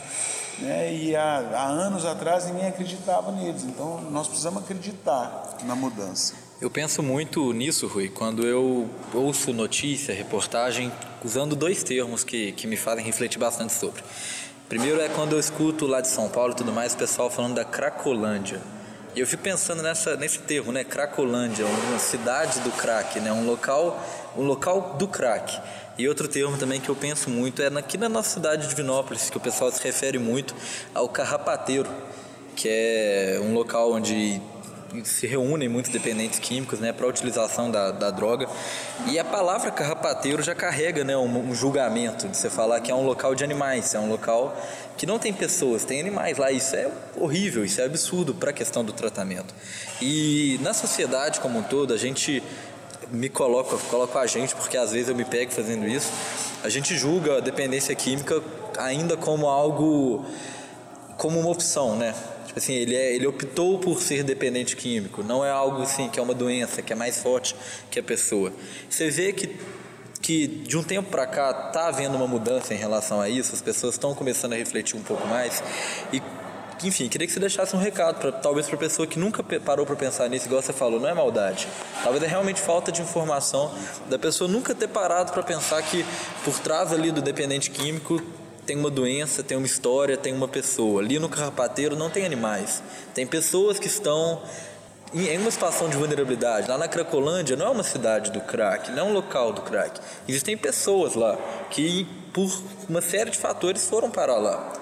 né? 0.60 0.92
E 0.94 1.16
há, 1.16 1.38
há 1.54 1.68
anos 1.68 2.04
atrás 2.04 2.46
ninguém 2.46 2.68
acreditava 2.68 3.32
neles, 3.32 3.64
então 3.64 4.02
nós 4.10 4.28
precisamos 4.28 4.64
acreditar 4.64 5.58
na 5.64 5.76
mudança. 5.76 6.47
Eu 6.60 6.72
penso 6.72 7.04
muito 7.04 7.54
nisso, 7.54 7.86
Rui, 7.86 8.10
quando 8.10 8.44
eu 8.44 8.90
ouço 9.14 9.54
notícia, 9.54 10.12
reportagem, 10.12 10.92
usando 11.24 11.56
dois 11.56 11.84
termos 11.84 12.24
que, 12.24 12.52
que 12.54 12.66
me 12.66 12.76
fazem 12.76 13.06
refletir 13.06 13.38
bastante 13.38 13.74
sobre. 13.74 14.04
Primeiro 14.68 15.00
é 15.00 15.08
quando 15.08 15.34
eu 15.34 15.40
escuto 15.40 15.86
lá 15.86 16.02
de 16.02 16.08
São 16.08 16.28
Paulo 16.30 16.54
e 16.54 16.56
tudo 16.56 16.72
mais, 16.74 16.96
o 16.96 16.98
pessoal 16.98 17.30
falando 17.30 17.54
da 17.54 17.64
Cracolândia. 17.64 18.60
E 19.16 19.20
eu 19.20 19.28
fico 19.28 19.44
pensando 19.44 19.84
nessa, 19.84 20.16
nesse 20.16 20.40
termo, 20.40 20.72
né? 20.72 20.84
Cracolândia, 20.84 21.64
uma 21.64 22.00
cidade 22.00 22.60
do 22.62 22.72
crack, 22.72 23.20
né? 23.20 23.32
Um 23.32 23.46
local, 23.46 24.04
um 24.36 24.42
local 24.42 24.96
do 24.98 25.08
crack. 25.08 25.62
E 25.96 26.10
outro 26.10 26.28
termo 26.28 26.58
também 26.58 26.82
que 26.82 26.90
eu 26.90 26.96
penso 26.96 27.30
muito 27.30 27.62
é 27.62 27.68
aqui 27.68 28.00
na 28.00 28.10
nossa 28.10 28.32
cidade 28.32 28.68
de 28.68 28.74
Vinópolis, 28.74 29.30
que 29.30 29.38
o 29.38 29.40
pessoal 29.40 29.72
se 29.72 29.84
refere 29.84 30.18
muito 30.18 30.56
ao 30.92 31.08
carrapateiro, 31.08 31.88
que 32.56 32.68
é 32.68 33.40
um 33.44 33.54
local 33.54 33.92
onde 33.92 34.42
se 35.04 35.28
reúnem 35.28 35.68
muitos 35.68 35.92
dependentes 35.92 36.40
químicos 36.40 36.80
né, 36.80 36.92
para 36.92 37.06
a 37.06 37.10
utilização 37.10 37.70
da, 37.70 37.92
da 37.92 38.12
droga. 38.12 38.48
E 39.08 39.20
a 39.20 39.24
palavra 39.24 39.72
carrapateiro 39.72 40.42
já 40.42 40.56
carrega 40.56 41.04
né, 41.04 41.16
um, 41.18 41.50
um, 41.50 41.56
julgamento 41.56 42.28
de 42.28 42.38
você 42.38 42.50
falar 42.50 42.80
que 42.80 42.92
é 42.92 42.96
um 42.96 43.06
local 43.06 43.36
de 43.36 43.44
animais, 43.44 43.94
é 43.94 44.00
um 44.00 44.10
local 44.10 44.58
que 44.98 45.06
não 45.06 45.20
tem 45.20 45.34
pessoas, 45.34 45.84
tem 45.84 46.00
animais 46.00 46.38
lá. 46.38 46.52
Isso 46.52 46.76
é 46.76 46.90
horrível, 47.16 47.64
isso 47.64 47.82
é 47.82 47.86
absurdo 47.86 48.34
para 48.34 48.50
a 48.52 48.54
questão 48.54 48.84
do 48.84 48.94
tratamento. 48.94 49.54
E 50.02 50.60
na 50.62 50.74
sociedade 50.74 51.40
como 51.40 51.60
um 51.60 51.64
todo, 51.64 51.94
a 51.94 51.98
gente 51.98 52.42
me 53.12 53.30
coloca, 53.30 53.78
coloca 53.90 54.20
a 54.20 54.28
gente, 54.28 54.56
porque 54.56 54.78
às 54.78 54.92
vezes 54.92 55.10
eu 55.10 55.16
me 55.16 55.26
pego 55.26 55.52
fazendo 55.52 55.88
isso, 55.88 56.12
a 56.64 56.70
gente 56.70 56.96
julga 56.98 57.38
a 57.38 57.40
dependência 57.40 57.96
química 57.96 58.42
ainda 58.78 59.16
como 59.16 59.48
algo, 59.48 60.26
como 61.18 61.40
uma 61.40 61.50
opção, 61.50 61.96
né? 61.96 62.14
Assim, 62.58 62.74
ele, 62.74 62.96
é, 62.96 63.14
ele 63.16 63.28
optou 63.28 63.78
por 63.78 64.02
ser 64.02 64.24
dependente 64.24 64.76
químico, 64.76 65.24
não 65.24 65.46
é 65.46 65.52
algo 65.52 65.84
assim 65.84 66.10
que 66.10 66.20
é 66.20 66.24
uma 66.24 66.34
doença, 66.34 66.82
que 66.82 66.92
é 66.92 66.96
mais 66.96 67.20
forte 67.20 67.56
que 67.92 68.00
a 68.00 68.04
pessoa. 68.04 68.52
Você 68.90 69.10
vê 69.10 69.32
que 69.32 69.56
que 70.20 70.48
de 70.48 70.76
um 70.76 70.84
tempo 70.84 71.10
para 71.10 71.28
cá 71.28 71.54
tá 71.54 71.88
havendo 71.88 72.18
uma 72.18 72.28
mudança 72.28 72.74
em 72.74 72.78
relação 72.78 73.22
a 73.22 73.30
isso, 73.30 73.54
as 73.54 73.62
pessoas 73.62 73.94
estão 73.94 74.16
começando 74.16 74.54
a 74.54 74.56
refletir 74.56 74.98
um 74.98 75.04
pouco 75.04 75.26
mais 75.28 75.64
e 76.12 76.22
enfim, 76.84 77.08
queria 77.08 77.26
que 77.26 77.34
você 77.34 77.40
deixasse 77.40 77.76
um 77.76 77.80
recado 77.80 78.20
para 78.20 78.32
talvez 78.32 78.68
para 78.68 78.78
pessoa 78.78 79.08
que 79.08 79.18
nunca 79.18 79.44
parou 79.60 79.86
para 79.86 79.96
pensar 79.96 80.28
nisso, 80.30 80.48
igual 80.48 80.62
você 80.62 80.74
falou, 80.74 81.00
não 81.00 81.10
é 81.10 81.14
maldade. 81.14 81.68
Talvez 82.04 82.24
é 82.24 82.28
realmente 82.28 82.60
falta 82.60 82.92
de 82.92 83.02
informação 83.02 83.72
da 84.10 84.20
pessoa 84.20 84.50
nunca 84.50 84.76
ter 84.76 84.88
parado 84.88 85.32
para 85.32 85.44
pensar 85.44 85.82
que 85.82 86.06
por 86.44 86.60
trás 86.60 86.92
ali 86.92 87.12
do 87.12 87.22
dependente 87.22 87.72
químico 87.72 88.22
tem 88.68 88.78
uma 88.78 88.90
doença, 88.90 89.42
tem 89.42 89.58
uma 89.58 89.66
história, 89.66 90.18
tem 90.18 90.34
uma 90.34 90.48
pessoa. 90.48 91.02
Ali 91.02 91.18
no 91.18 91.30
Carrapateiro 91.30 91.96
não 91.96 92.10
tem 92.10 92.26
animais. 92.26 92.84
Tem 93.16 93.26
pessoas 93.26 93.80
que 93.80 93.88
estão 93.88 94.44
em 95.14 95.38
uma 95.38 95.50
situação 95.50 95.88
de 95.88 95.96
vulnerabilidade. 95.96 96.68
Lá 96.68 96.78
na 96.78 96.88
Cracolândia 96.90 97.56
não 97.56 97.68
é 97.68 97.70
uma 97.70 97.84
cidade 97.84 98.30
do 98.30 98.42
crack, 98.42 98.92
não 98.92 99.00
é 99.00 99.04
um 99.04 99.14
local 99.14 99.54
do 99.54 99.62
crack. 99.62 100.02
Existem 100.28 100.58
pessoas 100.58 101.16
lá 101.16 101.38
que, 101.72 102.06
por 102.34 102.52
uma 102.90 103.02
série 103.02 103.32
de 103.32 103.38
fatores, 103.38 103.88
foram 103.88 104.12
para 104.12 104.36
lá. 104.36 104.74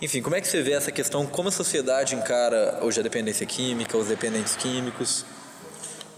Enfim, 0.00 0.22
como 0.22 0.34
é 0.34 0.40
que 0.40 0.48
você 0.48 0.62
vê 0.62 0.72
essa 0.72 0.90
questão? 0.90 1.26
Como 1.26 1.50
a 1.50 1.52
sociedade 1.52 2.14
encara 2.14 2.78
hoje 2.80 3.00
a 3.00 3.02
dependência 3.02 3.44
química, 3.44 3.98
os 3.98 4.08
dependentes 4.08 4.56
químicos? 4.56 5.26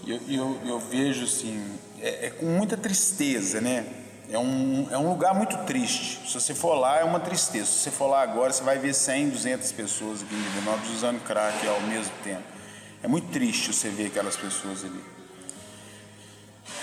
Eu, 0.07 0.21
eu, 0.29 0.57
eu 0.65 0.79
vejo 0.79 1.25
assim, 1.25 1.61
é, 2.01 2.27
é 2.27 2.29
com 2.29 2.45
muita 2.45 2.77
tristeza, 2.77 3.59
né? 3.59 4.02
É 4.29 4.37
um, 4.37 4.87
é 4.89 4.97
um 4.97 5.09
lugar 5.09 5.33
muito 5.33 5.57
triste. 5.65 6.27
Se 6.27 6.33
você 6.39 6.53
for 6.53 6.75
lá, 6.75 6.99
é 6.99 7.03
uma 7.03 7.19
tristeza. 7.19 7.65
Se 7.65 7.79
você 7.79 7.91
for 7.91 8.07
lá 8.07 8.21
agora, 8.21 8.51
você 8.51 8.63
vai 8.63 8.77
ver 8.79 8.93
100, 8.93 9.29
200 9.29 9.71
pessoas 9.73 10.21
aqui 10.21 10.33
em 10.33 10.41
Divinópolis 10.41 10.91
usando 10.91 11.23
crack 11.23 11.67
ao 11.67 11.81
mesmo 11.81 12.13
tempo. 12.23 12.43
É 13.01 13.07
muito 13.07 13.27
triste 13.31 13.73
você 13.73 13.89
ver 13.89 14.07
aquelas 14.07 14.37
pessoas 14.37 14.83
ali. 14.85 15.03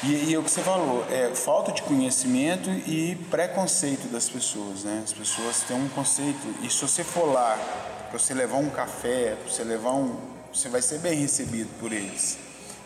E, 0.03 0.31
e 0.31 0.35
é 0.35 0.39
o 0.39 0.43
que 0.43 0.51
você 0.51 0.63
falou, 0.63 1.07
é 1.11 1.35
falta 1.35 1.73
de 1.73 1.83
conhecimento 1.83 2.71
e 2.71 3.17
preconceito 3.31 4.09
das 4.09 4.29
pessoas, 4.29 4.85
né? 4.85 5.03
As 5.05 5.13
pessoas 5.13 5.63
têm 5.63 5.77
um 5.77 5.89
conceito, 5.91 6.39
e 6.63 6.71
se 6.71 6.81
você 6.81 7.05
for 7.05 7.27
lá, 7.27 7.59
para 8.11 8.19
você 8.19 8.35
levar 8.35 8.57
um 8.57 8.71
café, 8.71 9.37
para 9.41 9.51
você 9.51 9.63
levar 9.63 9.93
um. 9.93 10.17
Você 10.53 10.69
vai 10.69 10.83
ser 10.83 10.99
bem 10.99 11.21
recebido 11.21 11.71
por 11.79 11.93
eles. 11.93 12.39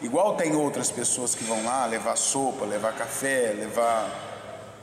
Igual 0.02 0.36
tem 0.36 0.54
outras 0.54 0.90
pessoas 0.90 1.34
que 1.34 1.44
vão 1.44 1.64
lá 1.64 1.86
levar 1.86 2.14
sopa, 2.16 2.66
levar 2.66 2.92
café, 2.92 3.54
levar 3.56 4.33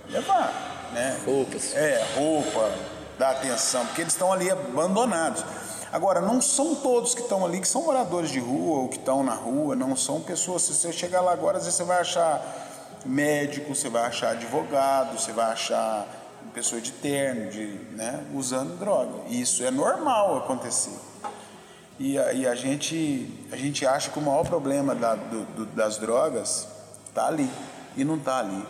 levar, 0.09 0.89
né? 0.93 1.19
Roupas. 1.25 1.75
É, 1.75 2.05
roupa, 2.15 2.71
dar 3.17 3.31
atenção, 3.31 3.85
porque 3.85 4.01
eles 4.01 4.13
estão 4.13 4.31
ali 4.31 4.49
abandonados. 4.49 5.43
Agora, 5.91 6.21
não 6.21 6.41
são 6.41 6.73
todos 6.73 7.13
que 7.13 7.21
estão 7.21 7.45
ali 7.45 7.59
que 7.59 7.67
são 7.67 7.83
moradores 7.83 8.29
de 8.29 8.39
rua 8.39 8.81
ou 8.81 8.87
que 8.87 8.97
estão 8.97 9.23
na 9.23 9.33
rua, 9.33 9.75
não 9.75 9.95
são 9.95 10.21
pessoas. 10.21 10.61
Se 10.61 10.73
você 10.73 10.93
chegar 10.93 11.21
lá 11.21 11.33
agora, 11.33 11.57
às 11.57 11.65
vezes 11.65 11.77
você 11.77 11.83
vai 11.83 11.99
achar 11.99 12.41
médico, 13.05 13.75
você 13.75 13.89
vai 13.89 14.03
achar 14.03 14.31
advogado, 14.31 15.19
você 15.19 15.33
vai 15.33 15.51
achar 15.51 16.07
pessoa 16.53 16.81
de 16.81 16.91
terno, 16.91 17.49
de, 17.49 17.65
né, 17.91 18.23
usando 18.33 18.77
droga. 18.77 19.27
Isso 19.29 19.63
é 19.63 19.71
normal 19.71 20.37
acontecer. 20.37 20.97
E 21.99 22.17
a, 22.17 22.33
e 22.33 22.47
a, 22.47 22.55
gente, 22.55 23.47
a 23.51 23.55
gente 23.55 23.85
acha 23.85 24.09
que 24.09 24.17
o 24.17 24.21
maior 24.21 24.43
problema 24.43 24.95
da, 24.95 25.15
do, 25.15 25.45
do, 25.45 25.65
das 25.67 25.97
drogas 25.97 26.67
está 27.07 27.27
ali 27.27 27.49
e 27.95 28.03
não 28.03 28.15
está 28.15 28.39
ali. 28.39 28.65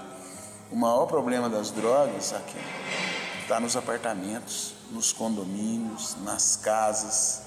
O 0.71 0.75
maior 0.75 1.05
problema 1.05 1.49
das 1.49 1.69
drogas 1.69 2.31
aqui 2.31 2.57
está 3.41 3.59
nos 3.59 3.75
apartamentos, 3.75 4.73
nos 4.89 5.11
condomínios, 5.11 6.15
nas 6.23 6.55
casas. 6.55 7.41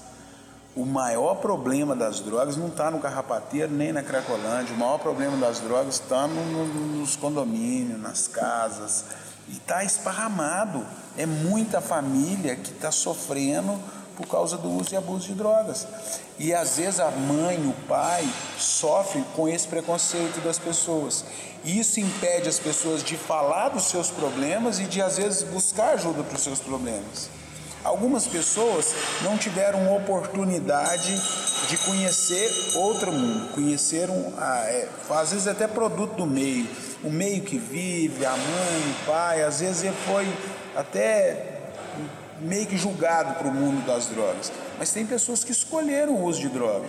O 0.75 0.85
maior 0.85 1.35
problema 1.37 1.95
das 1.95 2.19
drogas 2.19 2.55
não 2.55 2.67
está 2.67 2.91
no 2.91 2.99
Carrapateiro 2.99 3.71
nem 3.71 3.91
na 3.91 4.03
Cracolândia. 4.03 4.75
O 4.75 4.77
maior 4.77 4.99
problema 4.99 5.35
das 5.37 5.59
drogas 5.59 5.95
está 5.95 6.27
no, 6.27 6.45
no, 6.45 6.97
nos 6.99 7.15
condomínios, 7.15 7.99
nas 7.99 8.27
casas. 8.27 9.05
E 9.47 9.53
está 9.53 9.83
esparramado. 9.83 10.85
É 11.17 11.25
muita 11.25 11.81
família 11.81 12.55
que 12.55 12.73
está 12.73 12.91
sofrendo 12.91 13.79
por 14.15 14.27
causa 14.27 14.57
do 14.57 14.69
uso 14.69 14.93
e 14.93 14.97
abuso 14.97 15.27
de 15.27 15.33
drogas. 15.33 15.87
E 16.37 16.53
às 16.53 16.77
vezes 16.77 16.99
a 16.99 17.11
mãe, 17.11 17.57
o 17.67 17.73
pai 17.87 18.27
sofrem 18.57 19.23
com 19.35 19.47
esse 19.47 19.67
preconceito 19.67 20.41
das 20.41 20.59
pessoas. 20.59 21.25
Isso 21.63 21.99
impede 21.99 22.47
as 22.47 22.59
pessoas 22.59 23.03
de 23.03 23.17
falar 23.17 23.69
dos 23.69 23.85
seus 23.85 24.11
problemas 24.11 24.79
e 24.79 24.83
de 24.83 25.01
às 25.01 25.17
vezes 25.17 25.43
buscar 25.43 25.93
ajuda 25.93 26.23
para 26.23 26.35
os 26.35 26.43
seus 26.43 26.59
problemas. 26.59 27.29
Algumas 27.83 28.25
pessoas 28.25 28.95
não 29.21 29.37
tiveram 29.37 29.95
oportunidade 29.95 31.21
de 31.67 31.77
conhecer 31.77 32.51
outro 32.75 33.11
mundo, 33.11 33.53
conhecer 33.53 34.09
um, 34.09 34.33
ah, 34.37 34.63
é, 34.65 34.89
às 35.11 35.31
vezes 35.31 35.47
até 35.47 35.67
produto 35.67 36.15
do 36.15 36.25
meio, 36.25 36.67
o 37.03 37.11
meio 37.11 37.43
que 37.43 37.59
vive, 37.59 38.25
a 38.25 38.31
mãe, 38.31 38.91
o 38.91 39.05
pai, 39.05 39.43
às 39.43 39.59
vezes 39.59 39.83
ele 39.83 39.95
foi 40.05 40.27
até 40.75 41.54
meio 42.39 42.65
que 42.65 42.77
julgado 42.77 43.35
para 43.35 43.47
o 43.47 43.53
mundo 43.53 43.85
das 43.85 44.07
drogas. 44.07 44.51
Mas 44.77 44.91
tem 44.91 45.05
pessoas 45.05 45.43
que 45.43 45.51
escolheram 45.51 46.13
o 46.13 46.25
uso 46.25 46.41
de 46.41 46.49
droga. 46.49 46.85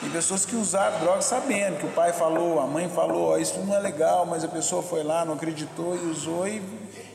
Tem 0.00 0.10
pessoas 0.10 0.46
que 0.46 0.54
usaram 0.54 0.98
droga 1.00 1.22
sabendo 1.22 1.78
que 1.78 1.86
o 1.86 1.90
pai 1.90 2.12
falou, 2.12 2.60
a 2.60 2.66
mãe 2.66 2.88
falou, 2.88 3.32
oh, 3.32 3.38
isso 3.38 3.58
não 3.60 3.74
é 3.74 3.80
legal, 3.80 4.24
mas 4.24 4.44
a 4.44 4.48
pessoa 4.48 4.82
foi 4.82 5.02
lá, 5.02 5.24
não 5.24 5.34
acreditou 5.34 5.96
e 5.96 6.06
usou 6.06 6.46
e 6.46 6.62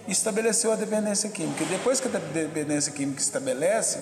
estabeleceu 0.08 0.72
a 0.72 0.76
dependência 0.76 1.30
química. 1.30 1.64
Depois 1.66 2.00
que 2.00 2.08
a 2.08 2.20
dependência 2.20 2.92
química 2.92 3.22
estabelece, 3.22 4.00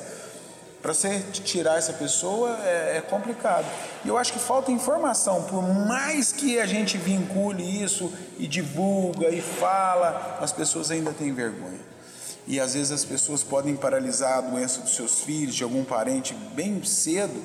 para 0.81 0.95
você 0.95 1.19
tirar 1.31 1.77
essa 1.77 1.93
pessoa 1.93 2.57
é, 2.63 2.97
é, 2.97 3.01
complicado. 3.01 3.67
E 4.03 4.07
eu 4.07 4.17
acho 4.17 4.33
que 4.33 4.39
falta 4.39 4.71
informação. 4.71 5.43
Por 5.43 5.61
mais 5.61 6.31
que 6.31 6.59
a 6.59 6.65
gente 6.65 6.97
vincule 6.97 7.83
isso 7.83 8.11
e 8.39 8.47
divulga 8.47 9.29
e 9.29 9.41
fala, 9.41 10.39
as 10.41 10.51
pessoas 10.51 10.89
ainda 10.89 11.13
têm 11.13 11.31
vergonha 11.31 11.91
e 12.47 12.59
às 12.59 12.73
vezes 12.73 12.91
as 12.91 13.05
pessoas 13.05 13.43
podem 13.43 13.75
paralisar 13.75 14.39
a 14.39 14.41
doença 14.41 14.81
dos 14.81 14.95
seus 14.95 15.21
filhos, 15.21 15.55
de 15.55 15.63
algum 15.63 15.83
parente, 15.83 16.33
bem 16.55 16.83
cedo, 16.83 17.41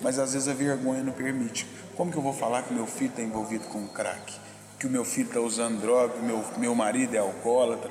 mas 0.00 0.18
às 0.18 0.32
vezes 0.32 0.48
a 0.48 0.54
vergonha 0.54 1.02
não 1.02 1.12
permite. 1.12 1.66
Como 1.96 2.12
que 2.12 2.18
eu 2.18 2.22
vou 2.22 2.32
falar 2.32 2.62
que 2.62 2.74
meu 2.74 2.86
filho 2.86 3.10
está 3.10 3.22
envolvido 3.22 3.64
com 3.68 3.86
crack? 3.88 4.34
Que 4.78 4.86
o 4.86 4.90
meu 4.90 5.04
filho 5.04 5.28
está 5.28 5.40
usando 5.40 5.80
droga, 5.80 6.14
que 6.14 6.22
meu, 6.22 6.44
meu 6.58 6.74
marido 6.74 7.14
é 7.14 7.18
alcoólatra? 7.18 7.90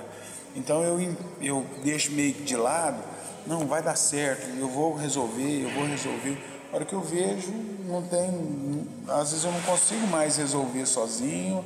Então 0.56 0.84
eu, 0.84 1.16
eu 1.42 1.66
deixo 1.84 2.12
meio 2.12 2.34
que 2.34 2.44
de 2.44 2.56
lado, 2.56 3.04
não, 3.46 3.68
vai 3.68 3.82
dar 3.82 3.96
certo, 3.96 4.48
eu 4.58 4.68
vou 4.68 4.96
resolver, 4.96 5.64
eu 5.64 5.70
vou 5.72 5.86
resolver. 5.86 6.38
A 6.72 6.76
hora 6.76 6.86
que 6.86 6.94
eu 6.94 7.02
vejo, 7.02 7.54
não 7.86 8.02
tem. 8.02 8.88
Às 9.08 9.32
vezes 9.32 9.46
eu 9.46 9.52
não 9.52 9.62
consigo 9.62 10.08
mais 10.08 10.38
resolver 10.38 10.86
sozinho, 10.86 11.64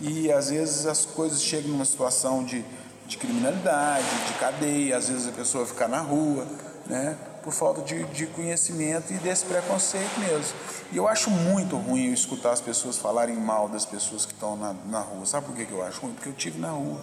e 0.00 0.30
às 0.32 0.50
vezes 0.50 0.86
as 0.86 1.04
coisas 1.04 1.42
chegam 1.42 1.70
numa 1.70 1.84
situação 1.84 2.44
de 2.44 2.64
de 3.08 3.16
criminalidade, 3.16 4.04
de 4.26 4.34
cadeia, 4.34 4.98
às 4.98 5.08
vezes 5.08 5.26
a 5.26 5.32
pessoa 5.32 5.64
fica 5.64 5.88
na 5.88 6.00
rua, 6.00 6.46
né? 6.84 7.16
Por 7.42 7.54
falta 7.54 7.80
de, 7.80 8.04
de 8.04 8.26
conhecimento 8.26 9.10
e 9.10 9.16
desse 9.16 9.46
preconceito 9.46 10.20
mesmo. 10.20 10.54
E 10.92 10.96
eu 10.98 11.08
acho 11.08 11.30
muito 11.30 11.76
ruim 11.78 12.08
eu 12.08 12.12
escutar 12.12 12.52
as 12.52 12.60
pessoas 12.60 12.98
falarem 12.98 13.34
mal 13.34 13.66
das 13.66 13.86
pessoas 13.86 14.26
que 14.26 14.34
estão 14.34 14.56
na, 14.56 14.74
na 14.90 15.00
rua. 15.00 15.24
Sabe 15.24 15.46
por 15.46 15.56
que, 15.56 15.64
que 15.64 15.72
eu 15.72 15.82
acho 15.82 16.02
ruim? 16.02 16.12
Porque 16.12 16.28
eu 16.28 16.34
tive 16.34 16.58
na 16.58 16.70
rua. 16.70 17.00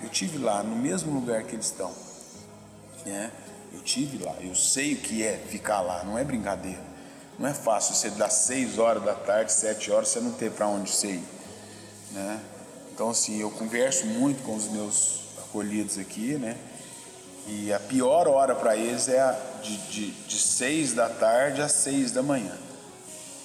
Eu 0.00 0.08
tive 0.08 0.38
lá, 0.38 0.62
no 0.62 0.76
mesmo 0.76 1.12
lugar 1.12 1.42
que 1.42 1.56
eles 1.56 1.66
estão. 1.66 1.90
Né? 3.04 3.32
Eu 3.72 3.80
tive 3.80 4.22
lá, 4.22 4.34
eu 4.40 4.54
sei 4.54 4.94
o 4.94 4.96
que 4.98 5.24
é 5.24 5.36
ficar 5.48 5.80
lá, 5.80 6.04
não 6.04 6.16
é 6.16 6.22
brincadeira. 6.22 6.92
Não 7.36 7.48
é 7.48 7.54
fácil 7.54 7.96
você 7.96 8.10
dar 8.10 8.30
6 8.30 8.78
horas 8.78 9.02
da 9.02 9.14
tarde, 9.14 9.50
7 9.52 9.90
horas, 9.90 10.08
você 10.08 10.20
não 10.20 10.30
ter 10.32 10.52
para 10.52 10.68
onde 10.68 10.90
você 10.90 11.08
ir. 11.08 11.24
Né? 12.12 12.40
Então, 12.94 13.10
assim, 13.10 13.40
eu 13.40 13.50
converso 13.50 14.06
muito 14.06 14.44
com 14.44 14.54
os 14.54 14.68
meus 14.68 15.21
acolhidos 15.52 15.98
aqui, 15.98 16.38
né? 16.38 16.56
E 17.46 17.70
a 17.72 17.78
pior 17.78 18.26
hora 18.26 18.54
para 18.54 18.74
eles 18.74 19.06
é 19.08 19.20
a 19.20 19.36
de, 19.62 19.76
de, 19.88 20.10
de 20.10 20.38
seis 20.38 20.94
da 20.94 21.08
tarde 21.10 21.60
às 21.60 21.72
seis 21.72 22.10
da 22.10 22.22
manhã. 22.22 22.56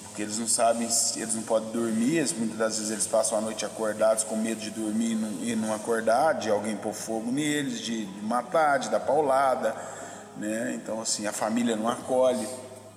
Porque 0.04 0.22
eles 0.22 0.38
não 0.38 0.48
sabem, 0.48 0.88
eles 1.16 1.34
não 1.34 1.42
podem 1.42 1.70
dormir, 1.70 2.16
eles, 2.16 2.32
muitas 2.32 2.56
das 2.56 2.76
vezes 2.76 2.90
eles 2.90 3.06
passam 3.06 3.38
a 3.38 3.40
noite 3.40 3.64
acordados 3.66 4.24
com 4.24 4.36
medo 4.36 4.60
de 4.60 4.70
dormir 4.70 5.12
e 5.12 5.14
não, 5.14 5.30
e 5.42 5.56
não 5.56 5.74
acordar, 5.74 6.34
de 6.34 6.48
alguém 6.48 6.76
pôr 6.76 6.94
fogo 6.94 7.30
neles, 7.30 7.80
de, 7.80 8.06
de 8.06 8.24
matar, 8.24 8.78
de 8.78 8.88
dar 8.88 9.00
paulada. 9.00 9.76
Né? 10.36 10.72
Então, 10.74 11.02
assim, 11.02 11.26
a 11.26 11.32
família 11.32 11.76
não 11.76 11.88
acolhe. 11.88 12.48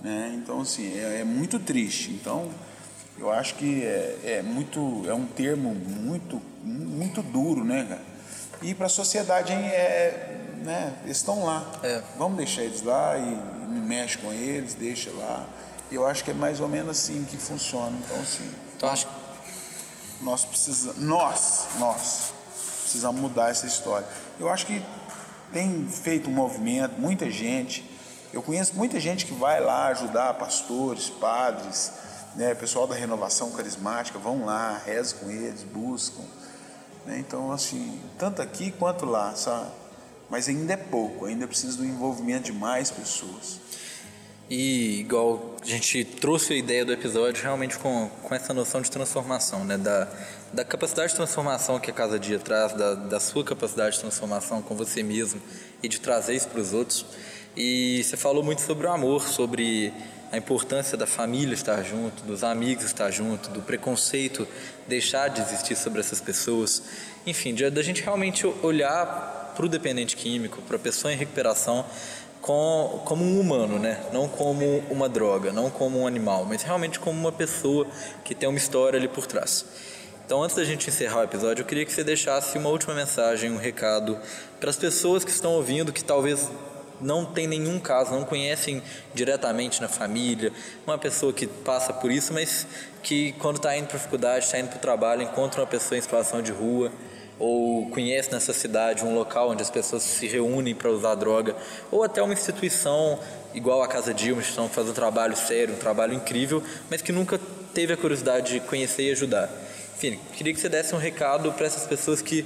Né? 0.01 0.33
Então, 0.35 0.61
assim, 0.61 0.97
é, 0.97 1.21
é 1.21 1.23
muito 1.23 1.59
triste. 1.59 2.11
Então, 2.11 2.49
eu 3.19 3.29
acho 3.31 3.55
que 3.55 3.83
é, 3.83 4.19
é, 4.23 4.41
muito, 4.41 5.03
é 5.07 5.13
um 5.13 5.25
termo 5.25 5.75
muito, 5.75 6.41
muito 6.63 7.21
duro, 7.21 7.63
né, 7.63 7.85
cara? 7.89 8.10
E 8.61 8.73
para 8.73 8.85
a 8.85 8.89
sociedade 8.89 9.51
hein, 9.51 9.67
é, 9.67 10.37
né, 10.57 10.93
eles 11.03 11.17
estão 11.17 11.43
lá. 11.43 11.65
É. 11.83 12.01
Vamos 12.17 12.37
deixar 12.37 12.63
eles 12.63 12.81
lá 12.81 13.17
e, 13.17 13.61
mexe 13.71 14.17
com 14.17 14.31
eles, 14.31 14.73
deixa 14.73 15.11
lá. 15.11 15.45
Eu 15.91 16.05
acho 16.05 16.23
que 16.23 16.31
é 16.31 16.33
mais 16.33 16.59
ou 16.59 16.67
menos 16.67 16.91
assim 16.91 17.25
que 17.25 17.37
funciona. 17.37 17.97
Então, 18.05 18.21
assim. 18.21 18.51
Então, 18.75 18.89
acho 18.89 19.07
nós 20.21 20.45
precisamos, 20.45 20.97
nós, 21.01 21.67
nós 21.79 22.33
precisamos 22.81 23.19
mudar 23.19 23.49
essa 23.49 23.65
história. 23.65 24.07
Eu 24.39 24.49
acho 24.49 24.65
que 24.65 24.83
tem 25.51 25.87
feito 25.87 26.29
um 26.29 26.33
movimento, 26.33 26.99
muita 26.99 27.29
gente. 27.29 27.89
Eu 28.31 28.41
conheço 28.41 28.75
muita 28.75 28.99
gente 28.99 29.25
que 29.25 29.33
vai 29.33 29.59
lá 29.59 29.87
ajudar 29.87 30.33
pastores, 30.35 31.09
padres, 31.09 31.91
né, 32.35 32.53
pessoal 32.55 32.87
da 32.87 32.95
renovação 32.95 33.51
carismática, 33.51 34.17
vão 34.17 34.45
lá, 34.45 34.81
rezam 34.85 35.19
com 35.19 35.29
eles, 35.29 35.63
buscam. 35.63 36.23
Né, 37.05 37.17
então, 37.19 37.51
assim, 37.51 37.99
tanto 38.17 38.41
aqui 38.41 38.71
quanto 38.71 39.05
lá, 39.05 39.35
sabe? 39.35 39.71
Mas 40.29 40.47
ainda 40.47 40.73
é 40.73 40.77
pouco, 40.77 41.25
ainda 41.25 41.47
precisa 41.47 41.77
do 41.77 41.85
envolvimento 41.85 42.45
de 42.45 42.53
mais 42.53 42.89
pessoas. 42.89 43.59
E 44.49 44.99
igual 44.99 45.55
a 45.61 45.65
gente 45.65 46.03
trouxe 46.03 46.51
a 46.51 46.55
ideia 46.57 46.83
do 46.83 46.91
episódio 46.91 47.41
realmente 47.41 47.77
com, 47.79 48.09
com 48.21 48.35
essa 48.35 48.53
noção 48.53 48.81
de 48.81 48.91
transformação, 48.91 49.63
né? 49.63 49.77
Da, 49.77 50.09
da 50.51 50.65
capacidade 50.65 51.11
de 51.11 51.15
transformação 51.15 51.79
que 51.79 51.89
a 51.89 51.93
Casa 51.93 52.19
Dia 52.19 52.37
traz, 52.37 52.73
da, 52.73 52.95
da 52.95 53.19
sua 53.19 53.45
capacidade 53.45 53.95
de 53.95 54.01
transformação 54.01 54.61
com 54.61 54.75
você 54.75 55.01
mesmo 55.01 55.41
e 55.81 55.87
de 55.87 56.01
trazer 56.01 56.35
isso 56.35 56.49
para 56.49 56.59
os 56.59 56.73
outros. 56.73 57.05
E 57.55 58.03
você 58.03 58.17
falou 58.17 58.43
muito 58.43 58.61
sobre 58.61 58.87
o 58.87 58.91
amor, 58.91 59.27
sobre 59.27 59.93
a 60.31 60.37
importância 60.37 60.97
da 60.97 61.05
família 61.05 61.53
estar 61.53 61.83
junto, 61.83 62.23
dos 62.23 62.43
amigos 62.43 62.85
estar 62.85 63.11
junto, 63.11 63.49
do 63.49 63.61
preconceito 63.61 64.47
deixar 64.87 65.27
de 65.27 65.41
existir 65.41 65.75
sobre 65.75 65.99
essas 65.99 66.21
pessoas. 66.21 66.83
Enfim, 67.25 67.53
da 67.53 67.81
gente 67.81 68.01
realmente 68.01 68.45
olhar 68.63 69.53
para 69.55 69.65
o 69.65 69.69
dependente 69.69 70.15
químico, 70.15 70.61
para 70.61 70.77
a 70.77 70.79
pessoa 70.79 71.11
em 71.13 71.17
recuperação, 71.17 71.85
com, 72.41 73.01
como 73.05 73.23
um 73.23 73.39
humano, 73.39 73.77
né? 73.77 74.03
Não 74.11 74.27
como 74.27 74.79
uma 74.89 75.07
droga, 75.07 75.51
não 75.51 75.69
como 75.69 75.99
um 75.99 76.07
animal, 76.07 76.45
mas 76.45 76.63
realmente 76.63 76.99
como 76.99 77.19
uma 77.19 77.31
pessoa 77.31 77.85
que 78.23 78.33
tem 78.33 78.47
uma 78.49 78.57
história 78.57 78.97
ali 78.97 79.07
por 79.07 79.27
trás. 79.27 79.65
Então, 80.25 80.41
antes 80.41 80.55
da 80.55 80.63
gente 80.63 80.89
encerrar 80.89 81.19
o 81.19 81.23
episódio, 81.23 81.61
eu 81.61 81.65
queria 81.65 81.85
que 81.85 81.91
você 81.91 82.03
deixasse 82.05 82.57
uma 82.57 82.69
última 82.69 82.95
mensagem, 82.95 83.51
um 83.51 83.57
recado 83.57 84.17
para 84.61 84.69
as 84.69 84.77
pessoas 84.77 85.25
que 85.25 85.29
estão 85.29 85.51
ouvindo, 85.51 85.91
que 85.91 86.03
talvez 86.03 86.49
não 87.01 87.25
tem 87.25 87.47
nenhum 87.47 87.79
caso, 87.79 88.11
não 88.11 88.23
conhecem 88.23 88.81
diretamente 89.13 89.81
na 89.81 89.87
família, 89.87 90.53
uma 90.85 90.97
pessoa 90.97 91.33
que 91.33 91.47
passa 91.47 91.91
por 91.91 92.11
isso, 92.11 92.33
mas 92.33 92.67
que 93.01 93.33
quando 93.33 93.57
está 93.57 93.75
indo 93.75 93.87
para 93.87 93.99
faculdade, 93.99 94.45
está 94.45 94.59
indo 94.59 94.69
para 94.69 94.77
o 94.77 94.81
trabalho, 94.81 95.21
encontra 95.23 95.61
uma 95.61 95.67
pessoa 95.67 95.97
em 95.97 96.01
situação 96.01 96.41
de 96.41 96.51
rua, 96.51 96.91
ou 97.39 97.89
conhece 97.89 98.31
nessa 98.31 98.53
cidade 98.53 99.03
um 99.03 99.15
local 99.15 99.49
onde 99.49 99.63
as 99.63 99.69
pessoas 99.69 100.03
se 100.03 100.27
reúnem 100.27 100.75
para 100.75 100.91
usar 100.91 101.15
droga, 101.15 101.55
ou 101.91 102.03
até 102.03 102.21
uma 102.21 102.33
instituição 102.33 103.19
igual 103.53 103.81
a 103.81 103.87
Casa 103.87 104.13
Dilma, 104.13 104.41
que 104.41 104.51
faz 104.51 104.87
um 104.87 104.93
trabalho 104.93 105.35
sério, 105.35 105.73
um 105.73 105.77
trabalho 105.77 106.13
incrível, 106.13 106.63
mas 106.89 107.01
que 107.01 107.11
nunca 107.11 107.39
teve 107.73 107.93
a 107.93 107.97
curiosidade 107.97 108.53
de 108.53 108.59
conhecer 108.59 109.03
e 109.09 109.11
ajudar. 109.11 109.49
Enfim, 109.95 110.19
queria 110.33 110.53
que 110.53 110.59
você 110.59 110.69
desse 110.69 110.93
um 110.93 110.97
recado 110.97 111.51
para 111.51 111.65
essas 111.65 111.85
pessoas 111.85 112.21
que, 112.21 112.45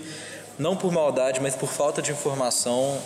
não 0.58 0.76
por 0.76 0.92
maldade, 0.92 1.42
mas 1.42 1.56
por 1.56 1.68
falta 1.68 2.02
de 2.02 2.12
informação, 2.12 2.98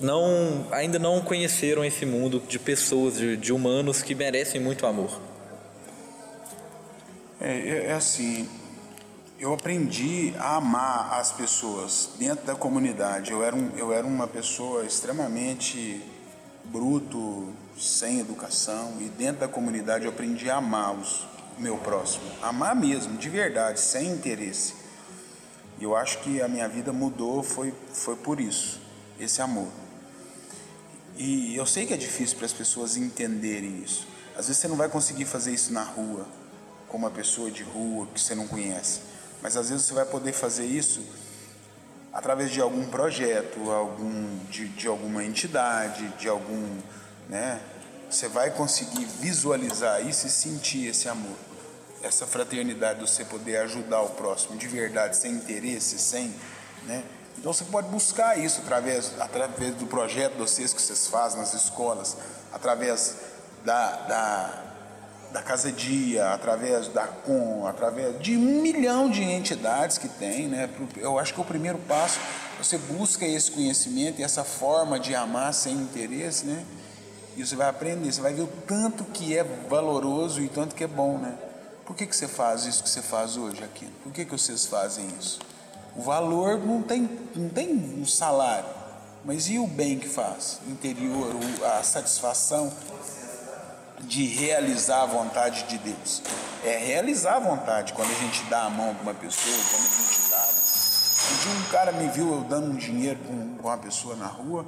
não, 0.00 0.66
ainda 0.70 0.98
não 0.98 1.20
conheceram 1.20 1.84
esse 1.84 2.06
mundo 2.06 2.42
de 2.48 2.58
pessoas, 2.58 3.18
de, 3.18 3.36
de 3.36 3.52
humanos 3.52 4.02
que 4.02 4.14
merecem 4.14 4.60
muito 4.60 4.86
amor. 4.86 5.20
É, 7.38 7.52
é, 7.52 7.86
é 7.86 7.92
assim, 7.92 8.48
eu 9.38 9.52
aprendi 9.52 10.34
a 10.38 10.56
amar 10.56 11.18
as 11.18 11.32
pessoas 11.32 12.10
dentro 12.18 12.46
da 12.46 12.54
comunidade. 12.54 13.30
Eu 13.30 13.42
era, 13.42 13.54
um, 13.54 13.70
eu 13.76 13.92
era 13.92 14.06
uma 14.06 14.26
pessoa 14.26 14.84
extremamente 14.84 16.02
bruto, 16.64 17.52
sem 17.78 18.20
educação, 18.20 18.94
e 19.00 19.04
dentro 19.04 19.40
da 19.40 19.48
comunidade 19.48 20.04
eu 20.04 20.10
aprendi 20.10 20.50
a 20.50 20.56
amar 20.56 20.94
os, 20.94 21.26
o 21.58 21.60
meu 21.60 21.76
próximo. 21.76 22.24
Amar 22.42 22.74
mesmo, 22.74 23.18
de 23.18 23.28
verdade, 23.28 23.80
sem 23.80 24.08
interesse. 24.08 24.74
E 25.78 25.84
eu 25.84 25.96
acho 25.96 26.18
que 26.18 26.40
a 26.40 26.48
minha 26.48 26.68
vida 26.68 26.92
mudou 26.92 27.42
foi, 27.42 27.74
foi 27.92 28.16
por 28.16 28.40
isso, 28.40 28.80
esse 29.18 29.40
amor. 29.40 29.68
E 31.16 31.54
eu 31.56 31.66
sei 31.66 31.86
que 31.86 31.94
é 31.94 31.96
difícil 31.96 32.36
para 32.36 32.46
as 32.46 32.52
pessoas 32.52 32.96
entenderem 32.96 33.82
isso. 33.82 34.06
Às 34.36 34.46
vezes 34.46 34.60
você 34.60 34.68
não 34.68 34.76
vai 34.76 34.88
conseguir 34.88 35.24
fazer 35.24 35.52
isso 35.52 35.72
na 35.72 35.82
rua, 35.82 36.26
com 36.88 36.96
uma 36.96 37.10
pessoa 37.10 37.50
de 37.50 37.62
rua 37.62 38.06
que 38.14 38.20
você 38.20 38.34
não 38.34 38.46
conhece. 38.46 39.00
Mas 39.42 39.56
às 39.56 39.68
vezes 39.70 39.86
você 39.86 39.94
vai 39.94 40.06
poder 40.06 40.32
fazer 40.32 40.64
isso 40.64 41.02
através 42.12 42.50
de 42.50 42.60
algum 42.60 42.86
projeto, 42.86 43.70
algum, 43.70 44.38
de, 44.50 44.68
de 44.68 44.86
alguma 44.86 45.24
entidade, 45.24 46.08
de 46.18 46.28
algum. 46.28 46.78
Né? 47.28 47.60
Você 48.10 48.28
vai 48.28 48.50
conseguir 48.50 49.04
visualizar 49.04 50.06
isso 50.06 50.26
e 50.26 50.30
sentir 50.30 50.86
esse 50.88 51.08
amor, 51.08 51.36
essa 52.02 52.26
fraternidade, 52.26 53.00
de 53.00 53.10
você 53.10 53.24
poder 53.24 53.58
ajudar 53.58 54.02
o 54.02 54.10
próximo 54.10 54.56
de 54.56 54.66
verdade, 54.66 55.16
sem 55.16 55.32
interesse, 55.32 55.98
sem. 55.98 56.34
Né? 56.86 57.04
Então 57.40 57.54
você 57.54 57.64
pode 57.64 57.88
buscar 57.88 58.38
isso 58.38 58.60
através, 58.60 59.18
através 59.18 59.74
do 59.74 59.86
projeto 59.86 60.32
de 60.32 60.40
vocês 60.40 60.74
que 60.74 60.80
vocês 60.80 61.06
fazem 61.06 61.40
nas 61.40 61.54
escolas, 61.54 62.18
através 62.52 63.16
da, 63.64 63.92
da, 63.92 64.62
da 65.32 65.42
Casa 65.42 65.72
Dia, 65.72 66.34
através 66.34 66.88
da 66.88 67.06
Com, 67.06 67.66
através 67.66 68.20
de 68.20 68.36
um 68.36 68.60
milhão 68.60 69.08
de 69.08 69.22
entidades 69.22 69.96
que 69.96 70.06
tem. 70.06 70.48
Né? 70.48 70.68
Eu 70.98 71.18
acho 71.18 71.32
que 71.32 71.40
o 71.40 71.44
primeiro 71.44 71.78
passo, 71.78 72.20
você 72.58 72.76
busca 72.76 73.24
esse 73.24 73.50
conhecimento 73.50 74.20
e 74.20 74.22
essa 74.22 74.44
forma 74.44 75.00
de 75.00 75.14
amar 75.14 75.54
sem 75.54 75.72
interesse, 75.72 76.44
né? 76.44 76.62
E 77.38 77.46
você 77.46 77.56
vai 77.56 77.70
aprender, 77.70 78.12
você 78.12 78.20
vai 78.20 78.34
ver 78.34 78.42
o 78.42 78.52
tanto 78.66 79.02
que 79.04 79.34
é 79.34 79.42
valoroso 79.42 80.42
e 80.42 80.48
tanto 80.48 80.74
que 80.74 80.84
é 80.84 80.86
bom, 80.86 81.16
né? 81.16 81.38
Por 81.86 81.96
que, 81.96 82.06
que 82.06 82.14
você 82.14 82.28
faz 82.28 82.66
isso 82.66 82.82
que 82.82 82.90
você 82.90 83.00
faz 83.00 83.38
hoje 83.38 83.64
aqui? 83.64 83.88
Por 84.02 84.12
que, 84.12 84.26
que 84.26 84.30
vocês 84.30 84.66
fazem 84.66 85.08
isso? 85.18 85.38
O 85.96 86.02
valor 86.02 86.58
não 86.58 86.82
tem, 86.82 87.08
não 87.34 87.48
tem 87.48 87.74
um 87.74 88.06
salário, 88.06 88.68
mas 89.24 89.48
e 89.48 89.58
o 89.58 89.66
bem 89.66 89.98
que 89.98 90.08
faz? 90.08 90.60
O 90.66 90.70
interior, 90.70 91.34
a 91.78 91.82
satisfação 91.82 92.72
de 94.00 94.26
realizar 94.26 95.02
a 95.02 95.06
vontade 95.06 95.64
de 95.64 95.78
Deus. 95.78 96.22
É 96.64 96.76
realizar 96.76 97.36
a 97.36 97.40
vontade 97.40 97.92
quando 97.92 98.10
a 98.10 98.14
gente 98.14 98.42
dá 98.44 98.64
a 98.64 98.70
mão 98.70 98.94
para 98.94 99.02
uma 99.02 99.14
pessoa, 99.14 99.56
quando 99.70 99.82
a 99.82 100.02
gente 100.02 100.30
dá. 100.30 100.60
Um 101.30 101.42
dia 101.42 101.52
um 101.52 101.70
cara 101.70 101.92
me 101.92 102.08
viu 102.08 102.34
eu 102.34 102.40
dando 102.42 102.70
um 102.70 102.76
dinheiro 102.76 103.18
para 103.56 103.66
uma 103.66 103.78
pessoa 103.78 104.16
na 104.16 104.26
rua 104.26 104.66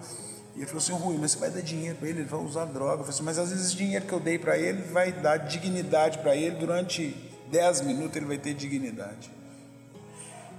e 0.54 0.58
ele 0.58 0.66
falou 0.66 0.78
assim: 0.78 0.92
Rui, 0.92 1.16
mas 1.18 1.32
você 1.32 1.38
vai 1.38 1.50
dar 1.50 1.62
dinheiro 1.62 1.96
para 1.96 2.08
ele, 2.08 2.20
ele 2.20 2.28
vai 2.28 2.40
usar 2.40 2.66
droga. 2.66 2.92
Eu 2.92 2.98
falei 2.98 3.11
assim, 3.11 3.22
mas 3.22 3.38
às 3.38 3.50
vezes 3.50 3.72
o 3.72 3.76
dinheiro 3.76 4.04
que 4.04 4.12
eu 4.12 4.20
dei 4.20 4.38
para 4.38 4.58
ele 4.58 4.82
vai 4.82 5.12
dar 5.12 5.38
dignidade 5.38 6.18
para 6.18 6.37
ele 6.37 6.56
durante 6.56 7.16
10 7.50 7.82
minutos 7.82 8.16
ele 8.16 8.26
vai 8.26 8.38
ter 8.38 8.54
dignidade. 8.54 9.30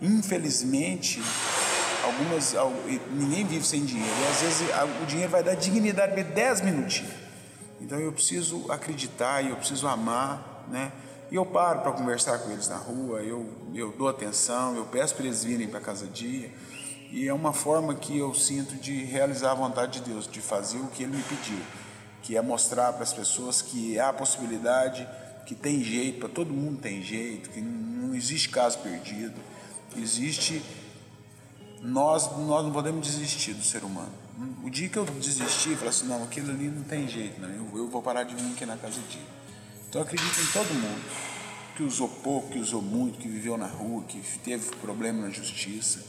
Infelizmente, 0.04 1.22
algumas 2.04 2.54
ninguém 3.12 3.46
vive 3.46 3.66
sem 3.66 3.86
dinheiro. 3.86 4.14
E 4.22 4.28
às 4.28 4.42
vezes 4.42 4.68
o 5.02 5.06
dinheiro 5.06 5.32
vai 5.32 5.42
dar 5.42 5.56
dignidade 5.56 6.14
para 6.14 6.24
10 6.24 6.60
minutinhos. 6.60 7.14
Então 7.80 7.98
eu 7.98 8.12
preciso 8.12 8.70
acreditar 8.70 9.46
eu 9.46 9.56
preciso 9.56 9.88
amar, 9.88 10.66
né? 10.70 10.92
E 11.32 11.36
eu 11.36 11.46
paro 11.46 11.80
para 11.80 11.94
conversar 11.94 12.38
com 12.40 12.52
eles 12.52 12.68
na 12.68 12.76
rua, 12.76 13.22
eu, 13.22 13.50
eu 13.74 13.92
dou 13.94 14.10
atenção, 14.10 14.76
eu 14.76 14.84
peço 14.84 15.16
para 15.16 15.26
eles 15.26 15.42
virem 15.42 15.70
para 15.70 15.80
casa 15.80 16.06
dia. 16.06 16.52
E 17.10 17.26
é 17.26 17.34
uma 17.34 17.54
forma 17.54 17.96
que 17.96 18.18
eu 18.18 18.34
sinto 18.34 18.76
de 18.76 19.06
realizar 19.06 19.52
a 19.52 19.56
vontade 19.56 20.02
de 20.02 20.12
Deus, 20.12 20.28
de 20.28 20.42
fazer 20.42 20.80
o 20.80 20.88
que 20.88 21.04
Ele 21.04 21.16
me 21.16 21.24
pediu, 21.24 21.60
que 22.22 22.36
é 22.36 22.42
mostrar 22.42 22.92
para 22.92 23.04
as 23.04 23.14
pessoas 23.14 23.62
que 23.62 23.98
há 23.98 24.12
possibilidade, 24.12 25.08
que 25.46 25.56
tem 25.56 25.82
jeito, 25.82 26.20
para 26.20 26.30
todo 26.30 26.54
mundo 26.54 26.82
tem 26.82 27.02
jeito, 27.02 27.50
que 27.52 27.62
não 27.62 28.14
existe 28.14 28.50
caso 28.50 28.80
perdido 28.80 29.53
Existe. 29.98 30.62
Nós, 31.82 32.32
nós 32.38 32.64
não 32.64 32.72
podemos 32.72 33.06
desistir 33.06 33.54
do 33.54 33.64
ser 33.64 33.84
humano. 33.84 34.12
O 34.64 34.70
dia 34.70 34.88
que 34.88 34.98
eu 34.98 35.06
desisti, 35.06 35.76
falei 35.76 35.90
assim: 35.90 36.08
não, 36.08 36.24
aquilo 36.24 36.52
ali 36.52 36.70
não 36.70 36.84
tem 36.84 37.08
jeito, 37.08 37.40
né? 37.40 37.56
eu, 37.58 37.78
eu 37.78 37.88
vou 37.90 38.02
parar 38.02 38.24
de 38.24 38.34
vir 38.36 38.54
aqui 38.54 38.66
na 38.66 38.78
casa 38.78 39.00
de. 39.10 39.20
Então 39.90 40.02
eu 40.02 40.06
acredito 40.08 40.42
em 40.42 40.46
todo 40.48 40.74
mundo 40.74 41.02
que 41.76 41.84
usou 41.84 42.08
pouco, 42.08 42.50
que 42.50 42.60
usou 42.60 42.82
muito, 42.82 43.20
que 43.20 43.28
viveu 43.28 43.58
na 43.58 43.68
rua, 43.68 44.04
que 44.04 44.22
teve 44.40 44.76
problema 44.78 45.24
na 45.24 45.30
justiça. 45.30 46.04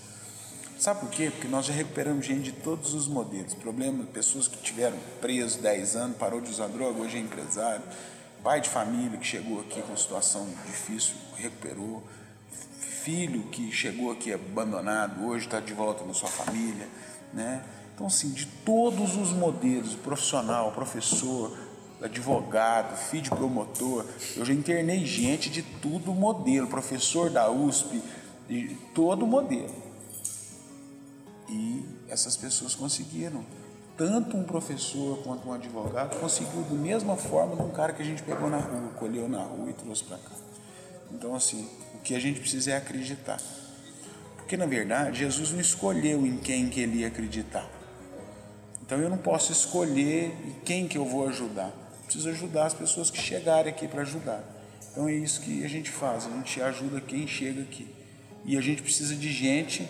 Sabe 0.78 1.00
por 1.00 1.10
quê? 1.10 1.30
Porque 1.30 1.48
nós 1.48 1.66
já 1.66 1.72
recuperamos 1.72 2.26
gente 2.26 2.42
de 2.42 2.52
todos 2.52 2.94
os 2.94 3.06
modelos. 3.06 3.54
Problema, 3.54 4.04
pessoas 4.04 4.48
que 4.48 4.56
tiveram 4.58 4.98
preso 5.20 5.60
10 5.60 5.96
anos, 5.96 6.16
parou 6.16 6.40
de 6.40 6.50
usar 6.50 6.68
droga, 6.68 7.00
hoje 7.00 7.16
é 7.16 7.20
empresário. 7.20 7.82
Pai 8.42 8.60
de 8.60 8.68
família 8.68 9.16
que 9.18 9.26
chegou 9.26 9.60
aqui 9.60 9.80
com 9.82 9.96
situação 9.96 10.46
difícil, 10.66 11.14
recuperou. 11.36 12.02
Filho 13.04 13.42
que 13.50 13.70
chegou 13.70 14.10
aqui 14.10 14.32
abandonado, 14.32 15.26
hoje 15.26 15.44
está 15.44 15.60
de 15.60 15.74
volta 15.74 16.02
na 16.06 16.14
sua 16.14 16.30
família. 16.30 16.88
Né? 17.34 17.62
Então, 17.94 18.06
assim, 18.06 18.30
de 18.30 18.46
todos 18.64 19.14
os 19.14 19.30
modelos, 19.30 19.94
profissional, 19.94 20.72
professor, 20.72 21.54
advogado, 22.00 22.96
filho 22.96 23.24
de 23.24 23.28
promotor, 23.28 24.06
eu 24.34 24.42
já 24.42 24.54
internei 24.54 25.04
gente 25.04 25.50
de 25.50 25.60
tudo 25.60 26.14
modelo, 26.14 26.66
professor 26.66 27.28
da 27.28 27.50
USP, 27.50 28.02
de 28.48 28.74
todo 28.94 29.26
modelo. 29.26 29.74
E 31.50 31.84
essas 32.08 32.38
pessoas 32.38 32.74
conseguiram. 32.74 33.44
Tanto 33.98 34.34
um 34.34 34.44
professor 34.44 35.18
quanto 35.22 35.46
um 35.46 35.52
advogado 35.52 36.18
conseguiu 36.18 36.62
da 36.62 36.74
mesma 36.74 37.16
forma 37.16 37.54
de 37.54 37.62
um 37.64 37.70
cara 37.70 37.92
que 37.92 38.00
a 38.00 38.04
gente 38.04 38.22
pegou 38.22 38.48
na 38.48 38.56
rua, 38.56 38.88
colheu 38.98 39.28
na 39.28 39.42
rua 39.42 39.68
e 39.68 39.74
trouxe 39.74 40.04
para 40.04 40.16
cá. 40.16 40.30
Então, 41.12 41.34
assim, 41.34 41.68
que 42.04 42.14
a 42.14 42.20
gente 42.20 42.38
precisa 42.38 42.72
é 42.72 42.76
acreditar. 42.76 43.40
Porque, 44.36 44.56
na 44.56 44.66
verdade, 44.66 45.20
Jesus 45.20 45.50
não 45.50 45.60
escolheu 45.60 46.26
em 46.26 46.36
quem 46.36 46.68
que 46.68 46.80
ele 46.80 46.98
ia 46.98 47.08
acreditar. 47.08 47.66
Então, 48.82 48.98
eu 48.98 49.08
não 49.08 49.16
posso 49.16 49.50
escolher 49.50 50.36
em 50.46 50.54
quem 50.64 50.86
que 50.86 50.98
eu 50.98 51.06
vou 51.06 51.26
ajudar. 51.26 51.72
Preciso 52.04 52.28
ajudar 52.28 52.66
as 52.66 52.74
pessoas 52.74 53.10
que 53.10 53.18
chegarem 53.18 53.72
aqui 53.72 53.88
para 53.88 54.02
ajudar. 54.02 54.44
Então, 54.92 55.08
é 55.08 55.14
isso 55.14 55.40
que 55.40 55.64
a 55.64 55.68
gente 55.68 55.90
faz. 55.90 56.26
A 56.26 56.30
gente 56.30 56.60
ajuda 56.60 57.00
quem 57.00 57.26
chega 57.26 57.62
aqui. 57.62 57.88
E 58.44 58.58
a 58.58 58.60
gente 58.60 58.82
precisa 58.82 59.16
de 59.16 59.32
gente 59.32 59.88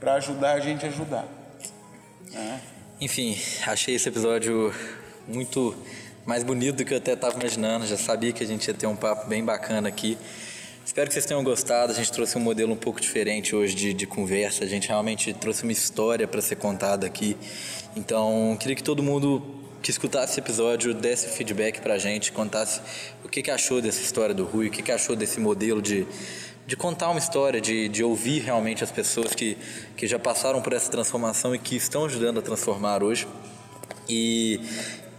para 0.00 0.14
ajudar 0.14 0.54
a 0.54 0.60
gente 0.60 0.84
a 0.84 0.88
ajudar. 0.88 1.26
É. 2.34 2.58
Enfim, 3.00 3.38
achei 3.66 3.94
esse 3.94 4.08
episódio 4.08 4.74
muito 5.28 5.76
mais 6.26 6.42
bonito 6.42 6.76
do 6.76 6.84
que 6.84 6.92
eu 6.92 6.98
até 6.98 7.12
estava 7.12 7.38
imaginando. 7.38 7.86
Já 7.86 7.96
sabia 7.96 8.32
que 8.32 8.42
a 8.42 8.46
gente 8.46 8.66
ia 8.66 8.74
ter 8.74 8.88
um 8.88 8.96
papo 8.96 9.28
bem 9.28 9.44
bacana 9.44 9.88
aqui. 9.88 10.18
Espero 10.92 11.08
que 11.08 11.14
vocês 11.14 11.24
tenham 11.24 11.42
gostado. 11.42 11.90
A 11.90 11.94
gente 11.94 12.12
trouxe 12.12 12.36
um 12.36 12.40
modelo 12.42 12.70
um 12.74 12.76
pouco 12.76 13.00
diferente 13.00 13.56
hoje 13.56 13.74
de, 13.74 13.94
de 13.94 14.06
conversa. 14.06 14.62
A 14.62 14.66
gente 14.66 14.88
realmente 14.88 15.32
trouxe 15.32 15.62
uma 15.62 15.72
história 15.72 16.28
para 16.28 16.42
ser 16.42 16.56
contada 16.56 17.06
aqui. 17.06 17.34
Então, 17.96 18.54
queria 18.60 18.76
que 18.76 18.82
todo 18.82 19.02
mundo 19.02 19.42
que 19.80 19.90
escutasse 19.90 20.32
esse 20.32 20.40
episódio 20.40 20.92
desse 20.92 21.30
feedback 21.30 21.80
para 21.80 21.94
a 21.94 21.98
gente, 21.98 22.30
contasse 22.30 22.82
o 23.24 23.28
que, 23.30 23.40
que 23.40 23.50
achou 23.50 23.80
dessa 23.80 24.02
história 24.02 24.34
do 24.34 24.44
Rui, 24.44 24.66
o 24.66 24.70
que, 24.70 24.82
que 24.82 24.92
achou 24.92 25.16
desse 25.16 25.40
modelo 25.40 25.80
de 25.80 26.06
de 26.66 26.76
contar 26.76 27.08
uma 27.08 27.18
história, 27.18 27.58
de, 27.60 27.88
de 27.88 28.04
ouvir 28.04 28.40
realmente 28.40 28.84
as 28.84 28.90
pessoas 28.92 29.34
que, 29.34 29.56
que 29.96 30.06
já 30.06 30.18
passaram 30.18 30.60
por 30.60 30.74
essa 30.74 30.90
transformação 30.90 31.54
e 31.54 31.58
que 31.58 31.74
estão 31.74 32.04
ajudando 32.04 32.38
a 32.38 32.42
transformar 32.42 33.02
hoje. 33.02 33.26
E 34.08 34.60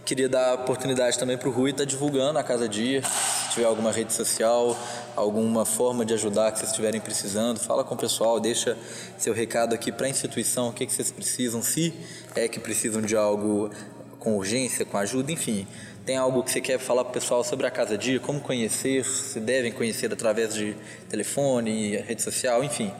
queria 0.04 0.28
dar 0.28 0.54
oportunidade 0.54 1.18
também 1.18 1.38
para 1.38 1.48
o 1.48 1.52
Rui 1.52 1.70
estar 1.70 1.84
tá 1.84 1.88
divulgando 1.88 2.38
a 2.38 2.42
Casa 2.42 2.68
Dia. 2.68 3.02
Se 3.02 3.54
tiver 3.54 3.66
alguma 3.66 3.90
rede 3.90 4.12
social, 4.12 4.76
alguma 5.16 5.64
forma 5.64 6.04
de 6.04 6.12
ajudar 6.12 6.52
que 6.52 6.58
vocês 6.58 6.70
estiverem 6.70 7.00
precisando, 7.00 7.58
fala 7.58 7.82
com 7.82 7.94
o 7.94 7.98
pessoal, 7.98 8.38
deixa 8.38 8.76
seu 9.16 9.32
recado 9.32 9.74
aqui 9.74 9.90
para 9.90 10.06
a 10.06 10.10
instituição, 10.10 10.68
o 10.68 10.72
que, 10.72 10.86
que 10.86 10.92
vocês 10.92 11.10
precisam, 11.10 11.62
se 11.62 11.94
é 12.34 12.46
que 12.46 12.60
precisam 12.60 13.00
de 13.00 13.16
algo 13.16 13.70
com 14.18 14.36
urgência, 14.36 14.84
com 14.84 14.98
ajuda, 14.98 15.32
enfim. 15.32 15.66
Tem 16.04 16.18
algo 16.18 16.42
que 16.42 16.50
você 16.50 16.60
quer 16.60 16.78
falar 16.78 17.02
para 17.04 17.10
o 17.10 17.14
pessoal 17.14 17.42
sobre 17.42 17.66
a 17.66 17.70
Casa 17.70 17.96
Dia? 17.96 18.20
Como 18.20 18.40
conhecer? 18.40 19.04
Se 19.06 19.40
devem 19.40 19.72
conhecer 19.72 20.12
através 20.12 20.54
de 20.54 20.76
telefone, 21.08 21.96
rede 21.96 22.20
social, 22.20 22.62
enfim. 22.62 22.92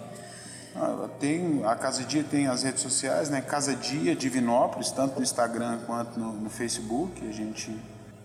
Ah, 0.77 1.09
tem, 1.21 1.65
a 1.65 1.77
Casa 1.77 2.03
Dia 2.03 2.25
tem 2.29 2.49
as 2.49 2.65
redes 2.65 2.83
sociais, 2.83 3.31
né? 3.31 3.41
Casa 3.41 3.77
Dia 3.77 4.17
Divinópolis, 4.17 4.91
tanto 4.91 5.17
no 5.17 5.23
Instagram 5.23 5.79
quanto 5.87 6.19
no, 6.19 6.33
no 6.33 6.51
Facebook. 6.51 7.27
A 7.29 7.33
gente, 7.33 7.77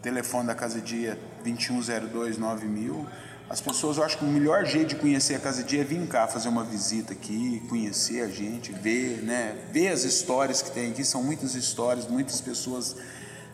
telefone 0.01 0.47
da 0.47 0.55
Casa 0.55 0.81
Dia 0.81 1.19
2102 1.43 2.39
9000. 2.39 3.07
As 3.47 3.61
pessoas, 3.61 3.97
eu 3.97 4.03
acho 4.03 4.17
que 4.17 4.25
o 4.25 4.27
melhor 4.27 4.65
jeito 4.65 4.89
de 4.89 4.95
conhecer 4.95 5.35
a 5.35 5.39
Casa 5.39 5.63
Dia 5.63 5.81
é 5.81 5.83
vir 5.83 6.07
cá 6.07 6.27
fazer 6.27 6.49
uma 6.49 6.63
visita 6.63 7.13
aqui, 7.13 7.63
conhecer 7.69 8.21
a 8.21 8.27
gente, 8.27 8.71
ver, 8.71 9.21
né? 9.23 9.55
Ver 9.71 9.89
as 9.89 10.03
histórias 10.03 10.61
que 10.61 10.71
tem 10.71 10.91
aqui, 10.91 11.03
são 11.03 11.23
muitas 11.23 11.53
histórias, 11.53 12.07
muitas 12.07 12.41
pessoas 12.41 12.95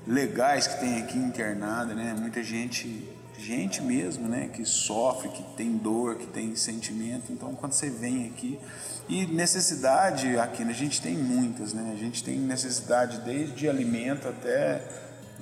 legais 0.08 0.68
que 0.68 0.80
tem 0.80 1.02
aqui 1.02 1.18
internada, 1.18 1.94
né? 1.94 2.16
Muita 2.18 2.44
gente, 2.44 3.10
gente 3.46 3.82
mesmo, 3.82 4.28
né? 4.28 4.50
Que 4.52 4.66
sofre, 4.66 5.30
que 5.30 5.44
tem 5.56 5.78
dor, 5.78 6.16
que 6.16 6.26
tem 6.26 6.56
sentimento. 6.56 7.32
Então, 7.32 7.54
quando 7.54 7.74
você 7.74 7.90
vem 7.90 8.26
aqui 8.26 8.60
e 9.08 9.26
necessidade 9.28 10.38
aqui, 10.40 10.64
a 10.64 10.74
gente 10.74 11.00
tem 11.02 11.16
muitas, 11.16 11.74
né? 11.74 11.92
A 11.94 11.98
gente 11.98 12.24
tem 12.24 12.38
necessidade 12.40 13.20
desde 13.20 13.70
alimento 13.70 14.28
até, 14.28 14.82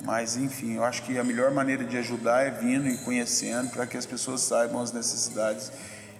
mas 0.04 0.36
enfim, 0.36 0.74
eu 0.74 0.84
acho 0.84 1.02
que 1.04 1.18
a 1.18 1.24
melhor 1.24 1.50
maneira 1.50 1.84
de 1.84 1.96
ajudar 1.96 2.46
é 2.46 2.50
vindo 2.50 2.86
e 2.86 2.98
conhecendo 2.98 3.70
para 3.70 3.86
que 3.86 3.96
as 3.96 4.04
pessoas 4.04 4.42
saibam 4.42 4.82
as 4.82 4.92
necessidades 4.92 5.72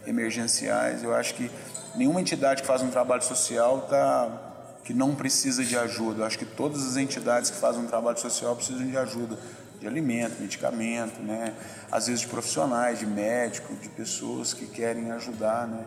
emergenciais. 0.06 1.02
Eu 1.02 1.14
acho 1.14 1.34
que 1.34 1.50
nenhuma 1.94 2.20
entidade 2.20 2.62
que 2.62 2.66
faz 2.66 2.80
um 2.80 2.90
trabalho 2.90 3.22
social 3.22 3.80
está 3.80 4.52
que 4.84 4.92
não 4.92 5.14
precisa 5.14 5.64
de 5.64 5.76
ajuda. 5.76 6.22
Eu 6.22 6.26
acho 6.26 6.38
que 6.38 6.44
todas 6.44 6.86
as 6.86 6.96
entidades 6.96 7.50
que 7.50 7.56
fazem 7.56 7.82
um 7.82 7.86
trabalho 7.86 8.18
social 8.18 8.54
precisam 8.54 8.86
de 8.86 8.96
ajuda, 8.96 9.38
de 9.84 9.88
alimento, 9.88 10.40
medicamento, 10.40 11.20
né? 11.20 11.54
às 11.92 12.06
vezes 12.06 12.22
de 12.22 12.28
profissionais, 12.28 12.98
de 12.98 13.06
médicos, 13.06 13.78
de 13.82 13.90
pessoas 13.90 14.54
que 14.54 14.66
querem 14.66 15.10
ajudar. 15.10 15.68
Né? 15.68 15.84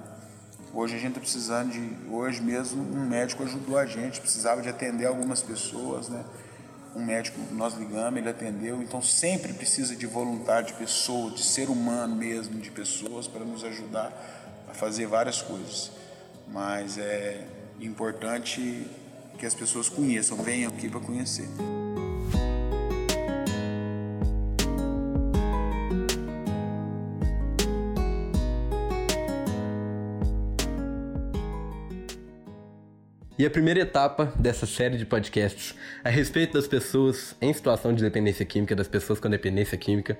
Hoje 0.71 0.95
a 0.95 0.99
gente 0.99 1.09
está 1.09 1.19
precisando 1.19 1.71
de. 1.71 2.11
Hoje 2.11 2.41
mesmo 2.41 2.81
um 2.81 3.07
médico 3.07 3.43
ajudou 3.43 3.77
a 3.77 3.87
gente, 3.87 4.21
precisava 4.21 4.61
de 4.61 4.69
atender 4.69 5.07
algumas 5.07 5.41
pessoas. 5.41 6.09
Né? 6.09 6.23
Um 6.95 7.03
médico, 7.03 7.39
nós 7.53 7.73
ligamos, 7.73 8.19
ele 8.19 8.29
atendeu. 8.29 8.83
Então 8.83 9.01
sempre 9.01 9.51
precisa 9.51 9.95
de 9.95 10.05
voluntário, 10.05 10.67
de 10.67 10.73
pessoa, 10.73 11.31
de 11.31 11.43
ser 11.43 11.67
humano 11.67 12.15
mesmo, 12.15 12.59
de 12.61 12.69
pessoas 12.69 13.27
para 13.27 13.43
nos 13.43 13.63
ajudar 13.63 14.13
a 14.69 14.75
fazer 14.75 15.07
várias 15.07 15.41
coisas. 15.41 15.91
Mas 16.47 16.99
é, 16.99 17.43
importante 17.79 18.85
que 19.39 19.45
as 19.45 19.55
pessoas 19.55 19.89
conheçam, 19.89 20.37
venham 20.37 20.69
aqui 20.69 20.87
para 20.87 20.99
conhecer. 20.99 21.47
E 33.39 33.45
a 33.45 33.51
primeira 33.51 33.81
etapa 33.81 34.33
dessa 34.35 34.65
série 34.65 34.97
de 34.97 35.05
podcasts 35.05 35.75
a 36.03 36.09
respeito 36.09 36.53
das 36.53 36.67
pessoas 36.67 37.35
em 37.39 37.53
situação 37.53 37.93
de 37.93 38.01
dependência 38.01 38.43
química, 38.43 38.75
das 38.75 38.87
pessoas 38.87 39.19
com 39.19 39.29
dependência 39.29 39.77
química, 39.77 40.17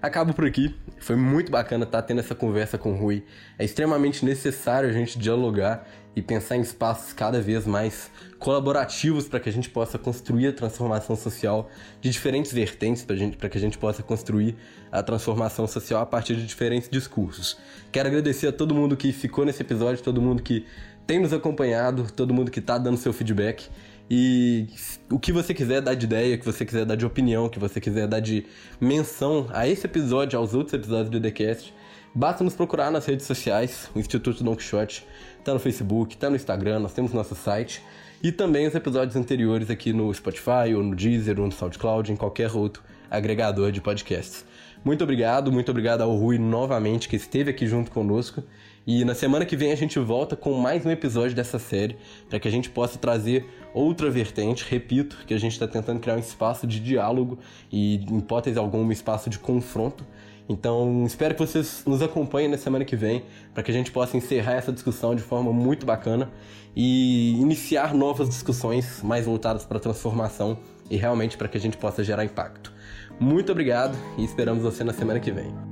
acaba 0.00 0.32
por 0.32 0.46
aqui. 0.46 0.76
Foi 1.00 1.16
muito 1.16 1.50
bacana 1.50 1.82
estar 1.82 2.00
tendo 2.02 2.20
essa 2.20 2.32
conversa 2.32 2.78
com 2.78 2.92
o 2.92 2.96
Rui. 2.96 3.24
É 3.58 3.64
extremamente 3.64 4.24
necessário 4.24 4.88
a 4.88 4.92
gente 4.92 5.18
dialogar 5.18 5.84
e 6.14 6.22
pensar 6.22 6.56
em 6.56 6.60
espaços 6.60 7.12
cada 7.12 7.40
vez 7.40 7.66
mais 7.66 8.10
colaborativos 8.38 9.28
para 9.28 9.38
que 9.38 9.48
a 9.48 9.52
gente 9.52 9.70
possa 9.70 9.98
construir 9.98 10.48
a 10.48 10.52
transformação 10.52 11.14
social 11.14 11.70
de 12.00 12.10
diferentes 12.10 12.52
vertentes, 12.52 13.04
para 13.04 13.48
que 13.48 13.58
a 13.58 13.60
gente 13.60 13.78
possa 13.78 14.02
construir 14.02 14.56
a 14.90 15.02
transformação 15.02 15.66
social 15.66 16.02
a 16.02 16.06
partir 16.06 16.34
de 16.34 16.46
diferentes 16.46 16.88
discursos. 16.88 17.58
Quero 17.92 18.08
agradecer 18.08 18.48
a 18.48 18.52
todo 18.52 18.74
mundo 18.74 18.96
que 18.96 19.12
ficou 19.12 19.44
nesse 19.44 19.62
episódio, 19.62 20.02
todo 20.02 20.20
mundo 20.20 20.42
que 20.42 20.66
tem 21.10 21.18
nos 21.18 21.32
acompanhado, 21.32 22.06
todo 22.14 22.32
mundo 22.32 22.52
que 22.52 22.60
está 22.60 22.78
dando 22.78 22.96
seu 22.96 23.12
feedback. 23.12 23.68
E 24.08 24.68
o 25.10 25.18
que 25.18 25.32
você 25.32 25.52
quiser 25.52 25.80
dar 25.80 25.94
de 25.94 26.06
ideia, 26.06 26.36
o 26.36 26.38
que 26.38 26.46
você 26.46 26.64
quiser 26.64 26.84
dar 26.84 26.94
de 26.94 27.04
opinião, 27.04 27.48
que 27.48 27.58
você 27.58 27.80
quiser 27.80 28.06
dar 28.06 28.20
de 28.20 28.46
menção 28.80 29.48
a 29.52 29.66
esse 29.66 29.84
episódio, 29.84 30.38
aos 30.38 30.54
outros 30.54 30.72
episódios 30.72 31.10
do 31.10 31.20
TheCast, 31.20 31.74
basta 32.14 32.44
nos 32.44 32.54
procurar 32.54 32.92
nas 32.92 33.06
redes 33.06 33.26
sociais. 33.26 33.90
O 33.92 33.98
Instituto 33.98 34.44
Don 34.44 34.54
Quixote 34.54 35.04
está 35.36 35.52
no 35.52 35.58
Facebook, 35.58 36.14
está 36.14 36.30
no 36.30 36.36
Instagram, 36.36 36.78
nós 36.78 36.92
temos 36.92 37.12
nosso 37.12 37.34
site. 37.34 37.82
E 38.22 38.30
também 38.30 38.68
os 38.68 38.74
episódios 38.76 39.16
anteriores 39.16 39.68
aqui 39.68 39.92
no 39.92 40.14
Spotify, 40.14 40.72
ou 40.76 40.82
no 40.84 40.94
Deezer, 40.94 41.40
ou 41.40 41.46
no 41.46 41.52
SoundCloud, 41.52 42.12
em 42.12 42.14
qualquer 42.14 42.52
outro 42.52 42.84
agregador 43.10 43.72
de 43.72 43.80
podcasts. 43.80 44.44
Muito 44.84 45.02
obrigado, 45.02 45.50
muito 45.50 45.72
obrigado 45.72 46.02
ao 46.02 46.14
Rui 46.14 46.38
novamente 46.38 47.08
que 47.08 47.16
esteve 47.16 47.50
aqui 47.50 47.66
junto 47.66 47.90
conosco. 47.90 48.44
E 48.86 49.04
na 49.04 49.14
semana 49.14 49.44
que 49.44 49.56
vem 49.56 49.72
a 49.72 49.76
gente 49.76 49.98
volta 49.98 50.34
com 50.34 50.54
mais 50.54 50.86
um 50.86 50.90
episódio 50.90 51.36
dessa 51.36 51.58
série, 51.58 51.98
para 52.28 52.40
que 52.40 52.48
a 52.48 52.50
gente 52.50 52.70
possa 52.70 52.98
trazer 52.98 53.46
outra 53.74 54.10
vertente. 54.10 54.64
Repito 54.68 55.18
que 55.26 55.34
a 55.34 55.38
gente 55.38 55.52
está 55.52 55.68
tentando 55.68 56.00
criar 56.00 56.16
um 56.16 56.20
espaço 56.20 56.66
de 56.66 56.80
diálogo 56.80 57.38
e, 57.70 57.96
em 58.10 58.18
hipótese 58.18 58.58
alguma, 58.58 58.82
um 58.82 58.92
espaço 58.92 59.28
de 59.28 59.38
confronto. 59.38 60.04
Então, 60.48 61.04
espero 61.06 61.34
que 61.34 61.40
vocês 61.40 61.84
nos 61.86 62.02
acompanhem 62.02 62.48
na 62.48 62.56
semana 62.56 62.84
que 62.84 62.96
vem, 62.96 63.22
para 63.54 63.62
que 63.62 63.70
a 63.70 63.74
gente 63.74 63.92
possa 63.92 64.16
encerrar 64.16 64.54
essa 64.54 64.72
discussão 64.72 65.14
de 65.14 65.22
forma 65.22 65.52
muito 65.52 65.86
bacana 65.86 66.30
e 66.74 67.38
iniciar 67.38 67.94
novas 67.94 68.28
discussões 68.28 69.02
mais 69.02 69.26
voltadas 69.26 69.64
para 69.64 69.76
a 69.76 69.80
transformação 69.80 70.58
e 70.90 70.96
realmente 70.96 71.36
para 71.36 71.46
que 71.46 71.56
a 71.56 71.60
gente 71.60 71.76
possa 71.76 72.02
gerar 72.02 72.24
impacto. 72.24 72.72
Muito 73.20 73.52
obrigado 73.52 73.96
e 74.18 74.24
esperamos 74.24 74.62
você 74.62 74.82
na 74.82 74.92
semana 74.92 75.20
que 75.20 75.30
vem. 75.30 75.69